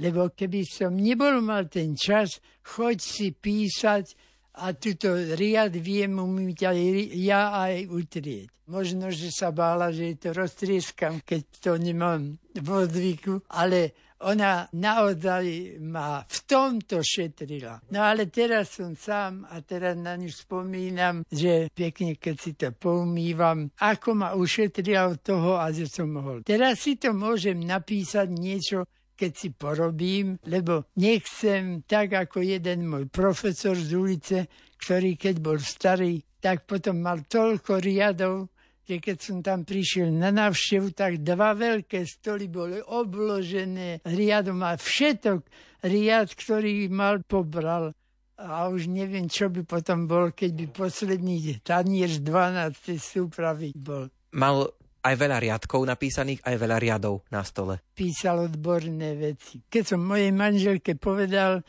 Lebo 0.00 0.32
keby 0.32 0.64
som 0.64 0.96
nebol 0.96 1.40
mal 1.44 1.68
ten 1.68 1.92
čas, 1.96 2.40
choď 2.64 2.96
si 3.00 3.32
písať, 3.32 4.29
a 4.60 4.76
tuto 4.76 5.16
riad 5.16 5.72
viem 5.80 6.20
umyť 6.20 6.60
aj 6.68 6.78
ja 7.16 7.42
aj 7.56 7.88
utrieť. 7.88 8.48
Možno, 8.70 9.10
že 9.10 9.34
sa 9.34 9.50
bála, 9.50 9.90
že 9.90 10.14
to 10.14 10.30
roztrieskam, 10.30 11.18
keď 11.26 11.42
to 11.58 11.72
nemám 11.74 12.38
v 12.54 12.68
odvyku, 12.70 13.42
ale 13.50 14.10
ona 14.20 14.68
naozaj 14.76 15.80
ma 15.80 16.22
v 16.28 16.38
tomto 16.44 17.00
šetrila. 17.00 17.80
No 17.90 18.04
ale 18.04 18.28
teraz 18.28 18.76
som 18.76 18.92
sám 18.92 19.48
a 19.48 19.64
teraz 19.64 19.96
na 19.96 20.14
ňu 20.14 20.28
spomínam, 20.28 21.24
že 21.26 21.72
pekne, 21.72 22.20
keď 22.20 22.36
si 22.36 22.52
to 22.52 22.68
poumývam, 22.76 23.72
ako 23.80 24.08
ma 24.12 24.36
ušetrila 24.36 25.08
od 25.08 25.18
toho 25.24 25.56
a 25.56 25.72
že 25.72 25.88
som 25.88 26.12
mohol. 26.12 26.44
Teraz 26.44 26.84
si 26.84 27.00
to 27.00 27.16
môžem 27.16 27.58
napísať 27.64 28.28
niečo, 28.28 28.84
keď 29.20 29.32
si 29.36 29.52
porobím, 29.52 30.40
lebo 30.48 30.88
nechcem 30.96 31.84
tak 31.84 32.16
ako 32.16 32.40
jeden 32.40 32.88
môj 32.88 33.12
profesor 33.12 33.76
z 33.76 33.92
ulice, 33.92 34.38
ktorý 34.80 35.20
keď 35.20 35.34
bol 35.44 35.60
starý, 35.60 36.24
tak 36.40 36.64
potom 36.64 37.04
mal 37.04 37.20
toľko 37.28 37.84
riadov, 37.84 38.48
že 38.88 38.96
keď 38.96 39.16
som 39.20 39.38
tam 39.44 39.68
prišiel 39.68 40.08
na 40.08 40.32
návštevu, 40.32 40.96
tak 40.96 41.20
dva 41.20 41.52
veľké 41.52 42.00
stoly 42.08 42.48
boli 42.48 42.80
obložené 42.80 44.00
riadom 44.08 44.64
a 44.64 44.80
všetok 44.80 45.44
riad, 45.84 46.32
ktorý 46.32 46.88
mal, 46.88 47.20
pobral. 47.20 47.92
A 48.40 48.72
už 48.72 48.88
neviem, 48.88 49.28
čo 49.28 49.52
by 49.52 49.68
potom 49.68 50.08
bol, 50.08 50.32
keď 50.32 50.64
by 50.64 50.66
posledný 50.72 51.60
tanier 51.60 52.08
z 52.08 52.24
12. 52.24 52.96
súpravy 52.96 53.76
bol. 53.76 54.08
Mal 54.32 54.64
aj 55.00 55.14
veľa 55.16 55.38
riadkov 55.40 55.80
napísaných, 55.88 56.44
aj 56.44 56.56
veľa 56.60 56.76
riadov 56.76 57.24
na 57.32 57.40
stole. 57.40 57.80
Písal 57.96 58.52
odborné 58.52 59.16
veci. 59.16 59.64
Keď 59.64 59.96
som 59.96 60.00
mojej 60.04 60.32
manželke 60.32 60.96
povedal, 61.00 61.64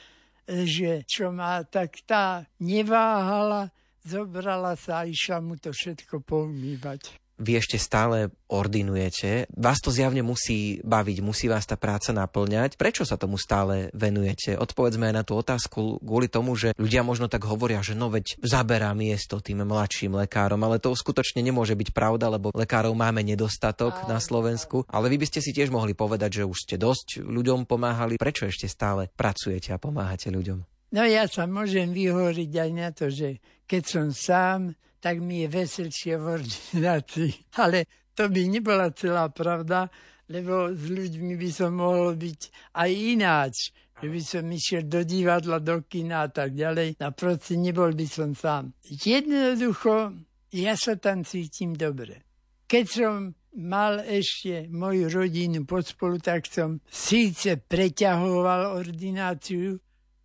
že 0.47 1.07
čo 1.07 1.31
má, 1.31 1.63
tak 1.63 2.03
tá 2.03 2.43
neváhala, 2.59 3.71
zobrala 4.03 4.75
sa 4.75 5.05
a 5.05 5.07
išla 5.07 5.39
mu 5.39 5.55
to 5.55 5.71
všetko 5.71 6.25
poumývať 6.25 7.20
vy 7.41 7.57
ešte 7.57 7.81
stále 7.81 8.29
ordinujete. 8.45 9.49
Vás 9.57 9.81
to 9.81 9.89
zjavne 9.89 10.21
musí 10.21 10.77
baviť, 10.85 11.17
musí 11.25 11.49
vás 11.49 11.65
tá 11.65 11.73
práca 11.73 12.13
naplňať. 12.13 12.77
Prečo 12.77 13.01
sa 13.01 13.17
tomu 13.17 13.41
stále 13.41 13.89
venujete? 13.97 14.53
Odpovedzme 14.53 15.09
aj 15.09 15.15
na 15.17 15.23
tú 15.25 15.33
otázku 15.33 15.97
kvôli 16.05 16.29
tomu, 16.29 16.53
že 16.53 16.77
ľudia 16.77 17.01
možno 17.01 17.25
tak 17.25 17.49
hovoria, 17.49 17.81
že 17.81 17.97
no 17.97 18.13
veď 18.13 18.37
zaberá 18.45 18.93
miesto 18.93 19.41
tým 19.41 19.65
mladším 19.65 20.21
lekárom, 20.21 20.61
ale 20.61 20.77
to 20.77 20.93
skutočne 20.93 21.41
nemôže 21.41 21.73
byť 21.73 21.89
pravda, 21.89 22.29
lebo 22.29 22.53
lekárov 22.53 22.93
máme 22.93 23.25
nedostatok 23.25 24.05
na 24.05 24.21
Slovensku. 24.21 24.85
Ale 24.85 25.09
vy 25.09 25.17
by 25.17 25.25
ste 25.25 25.39
si 25.41 25.49
tiež 25.49 25.73
mohli 25.73 25.97
povedať, 25.97 26.43
že 26.43 26.47
už 26.47 26.69
ste 26.69 26.75
dosť 26.77 27.25
ľuďom 27.25 27.65
pomáhali. 27.65 28.21
Prečo 28.21 28.45
ešte 28.45 28.69
stále 28.69 29.09
pracujete 29.09 29.73
a 29.73 29.81
pomáhate 29.81 30.29
ľuďom? 30.29 30.61
No 30.91 31.07
ja 31.07 31.23
sa 31.23 31.47
môžem 31.47 31.95
vyhoriť 31.95 32.51
aj 32.51 32.69
na 32.75 32.91
to, 32.91 33.07
že 33.07 33.39
keď 33.63 33.83
som 33.87 34.07
sám, 34.11 34.75
tak 35.01 35.17
mi 35.17 35.41
je 35.43 35.47
veselšie 35.49 36.15
v 36.21 36.25
ordinácii. 36.37 37.33
Ale 37.57 37.89
to 38.13 38.29
by 38.29 38.41
nebola 38.45 38.93
celá 38.93 39.33
pravda, 39.33 39.89
lebo 40.29 40.69
s 40.69 40.83
ľuďmi 40.87 41.33
by 41.35 41.49
som 41.49 41.81
mohol 41.81 42.13
byť 42.13 42.41
aj 42.77 42.89
ináč. 42.93 43.55
Že 44.01 44.07
by 44.09 44.21
som 44.21 44.45
išiel 44.49 44.83
do 44.89 45.01
divadla, 45.05 45.57
do 45.61 45.85
kina 45.85 46.25
a 46.25 46.29
tak 46.29 46.57
ďalej. 46.57 46.97
A 47.01 47.13
proste 47.13 47.53
nebol 47.53 47.93
by 47.93 48.07
som 48.09 48.33
sám. 48.33 48.73
Jednoducho, 48.85 50.13
ja 50.53 50.73
sa 50.73 50.97
tam 50.97 51.21
cítim 51.21 51.77
dobre. 51.77 52.25
Keď 52.65 52.85
som 52.87 53.35
mal 53.61 54.01
ešte 54.01 54.71
moju 54.71 55.11
rodinu 55.11 55.67
spolu, 55.67 56.17
tak 56.17 56.47
som 56.47 56.79
síce 56.87 57.59
preťahoval 57.61 58.79
ordináciu 58.79 59.77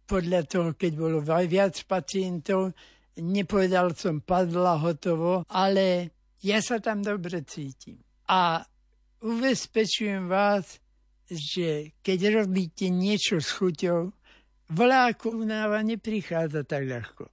podľa 0.06 0.40
toho, 0.46 0.68
keď 0.78 0.92
bolo 0.94 1.18
viac 1.20 1.74
pacientov, 1.84 2.72
nepovedal 3.20 3.96
som 3.96 4.20
padla 4.20 4.76
hotovo, 4.80 5.42
ale 5.48 6.12
ja 6.44 6.60
sa 6.60 6.80
tam 6.80 7.00
dobre 7.00 7.42
cítim. 7.42 8.00
A 8.28 8.60
ubezpečujem 9.24 10.28
vás, 10.28 10.78
že 11.26 11.96
keď 12.04 12.44
robíte 12.44 12.86
niečo 12.92 13.42
s 13.42 13.50
chuťou, 13.56 14.14
voláku 14.70 15.34
únava 15.34 15.82
neprichádza 15.82 16.62
tak 16.62 16.86
ľahko. 16.86 17.24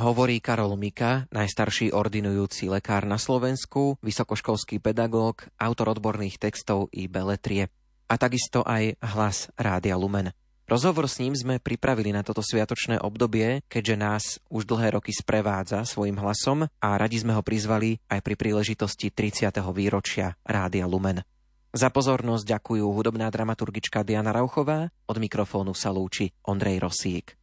Hovorí 0.00 0.38
Karol 0.38 0.78
Mika, 0.78 1.26
najstarší 1.34 1.92
ordinujúci 1.92 2.70
lekár 2.70 3.04
na 3.04 3.18
Slovensku, 3.18 3.98
vysokoškolský 4.00 4.78
pedagóg, 4.78 5.50
autor 5.58 5.98
odborných 5.98 6.38
textov 6.38 6.88
i 6.94 7.10
beletrie 7.10 7.68
a 8.06 8.14
takisto 8.16 8.62
aj 8.66 8.96
hlas 9.02 9.50
Rádia 9.58 9.98
Lumen. 9.98 10.30
Rozhovor 10.70 11.10
s 11.10 11.18
ním 11.18 11.34
sme 11.34 11.58
pripravili 11.58 12.14
na 12.14 12.22
toto 12.22 12.46
sviatočné 12.46 13.02
obdobie, 13.02 13.66
keďže 13.66 13.96
nás 13.98 14.24
už 14.54 14.70
dlhé 14.70 14.94
roky 14.94 15.10
sprevádza 15.10 15.82
svojim 15.82 16.14
hlasom 16.14 16.70
a 16.70 16.88
radi 16.94 17.18
sme 17.18 17.34
ho 17.34 17.42
prizvali 17.42 17.98
aj 18.06 18.22
pri 18.22 18.38
príležitosti 18.38 19.10
30. 19.10 19.50
výročia 19.74 20.38
Rádia 20.46 20.86
Lumen. 20.86 21.26
Za 21.74 21.90
pozornosť 21.90 22.46
ďakujú 22.46 22.86
hudobná 22.86 23.26
dramaturgička 23.34 24.06
Diana 24.06 24.30
Rauchová, 24.30 24.94
od 25.10 25.16
mikrofónu 25.18 25.74
sa 25.74 25.90
lúči 25.90 26.30
Ondrej 26.46 26.86
Rosík. 26.86 27.34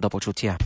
Do 0.00 0.08
počutia. 0.08 0.56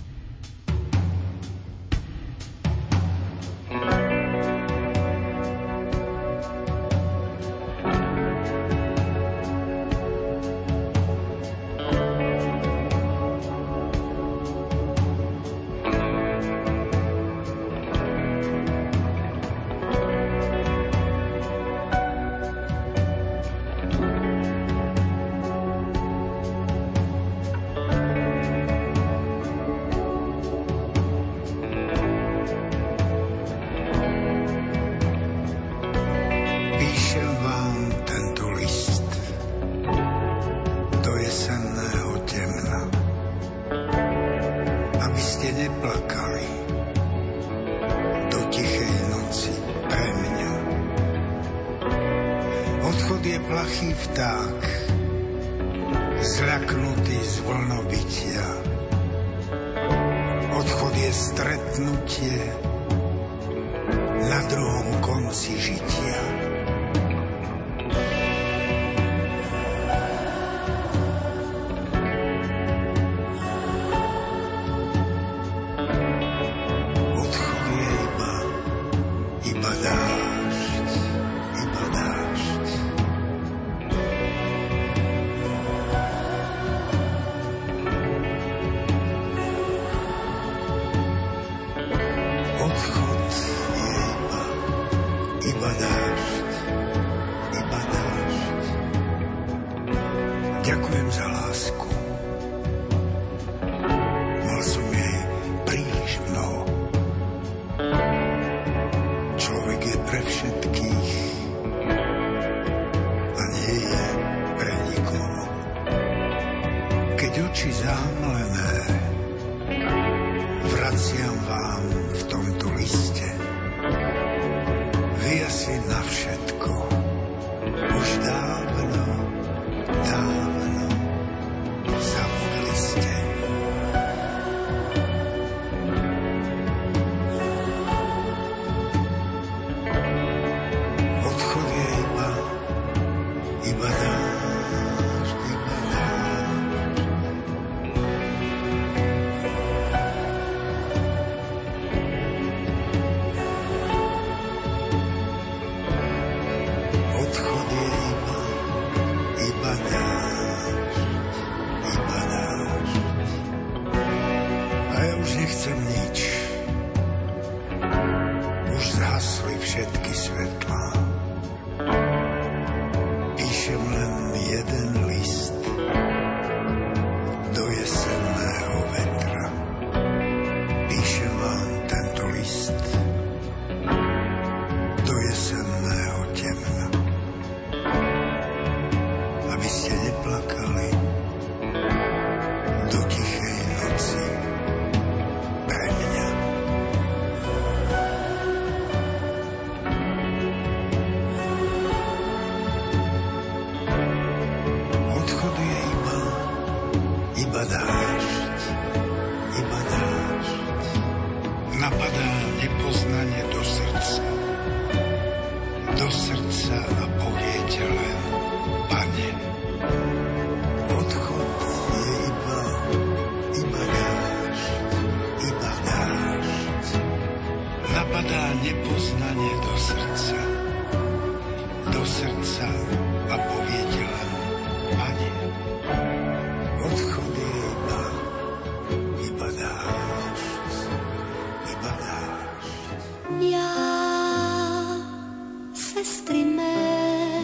sestry 245.99 246.45
mé, 246.45 247.43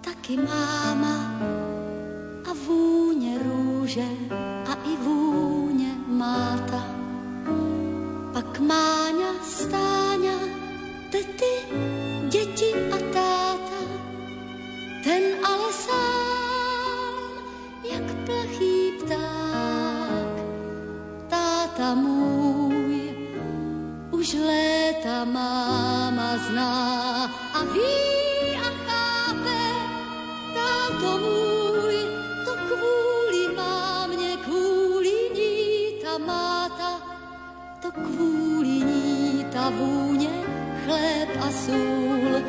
taky 0.00 0.36
máma 0.36 1.16
a 2.48 2.52
vůně 2.66 3.38
růže 3.38 4.08
a 4.70 4.72
i 4.74 4.96
vůně 4.96 5.92
máta. 6.08 6.80
Pak 8.32 8.60
Máňa, 8.60 9.32
Stáňa, 9.44 10.38
tety, 11.12 11.52
děti 12.32 12.72
a 12.96 12.98
táta, 13.12 13.80
ten 15.04 15.22
ale 15.44 15.72
sám, 15.72 17.32
jak 17.92 18.06
plachý 18.24 19.04
pták. 19.04 20.32
Táta 21.28 21.94
můj, 21.94 23.12
už 24.10 24.32
léta 24.34 25.24
máma 25.24 26.38
zná. 26.48 27.01
kvůli 37.92 38.68
ní 38.68 39.46
ta 39.52 39.70
vůně, 39.70 40.44
chléb 40.84 41.28
a 41.40 41.50
sůl, 41.50 42.42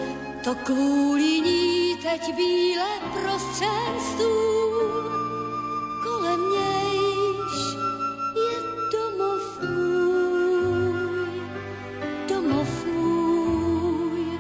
to 0.44 0.56
kvůli 0.56 1.40
ní 1.40 1.98
teď 2.04 2.36
bíle 2.36 2.88
prostřen 3.14 3.94
stůl. 4.14 5.14
Kolem 6.04 6.40
nějž 6.52 7.78
je 8.36 8.58
domov 8.92 9.62
můj, 9.70 11.42
domov 12.30 12.86
můj, 12.86 14.40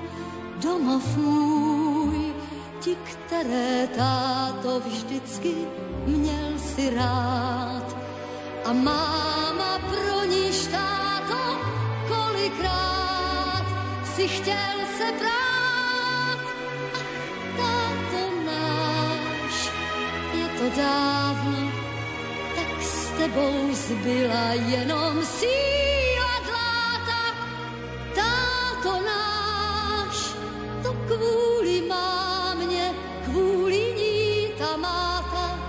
domov 0.64 1.18
můj, 1.18 2.34
ti, 2.80 2.96
které 2.96 3.88
táto 3.88 4.80
vždycky 4.80 5.54
měl 6.06 6.60
si 6.76 6.96
rád 6.96 7.98
a 8.66 8.74
mám 8.74 9.53
si 14.16 14.28
chtěl 14.28 14.78
se 14.98 15.12
brát, 15.20 16.40
táto 17.58 18.22
náš, 18.46 19.72
je 20.34 20.48
to 20.60 20.78
dávno, 20.78 21.72
tak 22.56 22.82
s 22.82 23.10
tebou 23.18 23.74
zbyla 23.74 24.54
jenom 24.70 25.26
síla 25.26 26.34
dláta, 26.46 27.22
táto 28.16 29.02
náš, 29.02 30.18
to 30.84 30.94
kvůli 30.94 31.82
má 31.90 32.56
kvůli 33.26 33.94
ní 33.98 34.48
ta 34.58 34.78
máta, 34.78 35.60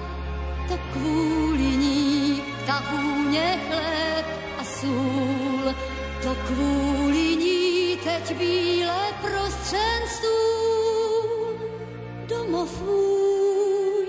to 0.69 0.79
kvůli 0.93 1.77
ní 1.77 2.43
ta 2.67 2.85
vůně 2.91 3.61
chléb 3.69 4.27
a 4.59 4.65
sůl, 4.65 5.75
to 6.23 6.35
kvůli 6.47 7.04
teď 8.05 8.37
bílé 8.37 9.13
prostředstvům 9.21 10.29
domov 12.29 12.83
můj, 12.83 14.07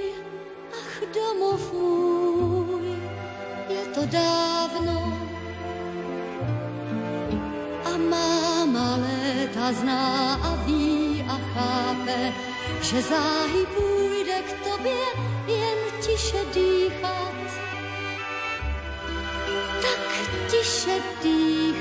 ach 0.71 1.03
domov 1.15 1.73
můj, 1.73 2.97
je 3.69 3.85
to 3.95 4.05
dávno 4.05 5.19
a 7.85 7.97
máma 7.97 8.95
léta 8.95 9.73
zná 9.73 10.35
a 10.35 10.55
ví 10.55 11.25
a 11.29 11.39
chápe, 11.53 12.33
že 12.81 13.01
záhy 13.01 13.65
půjde 13.75 14.41
k 14.41 14.53
tobě 14.69 15.05
jen 15.47 15.77
tiše 16.01 16.45
dýchat, 16.53 17.35
tak 19.81 19.99
tiše 20.51 21.01
dýchat. 21.23 21.74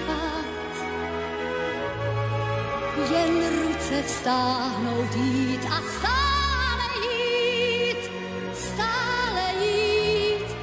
Ruce 3.85 4.03
vstáhnout 4.03 5.17
jít 5.17 5.61
a 5.65 5.83
stále 5.99 6.87
jít, 7.09 8.11
stále 8.55 9.65
jít 9.65 10.57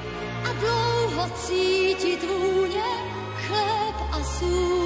a 0.43 0.53
dlouho 0.53 1.29
cítit 1.29 2.23
vůně 2.23 2.83
chléb 3.35 3.95
a 4.11 4.23
sůl 4.23 4.80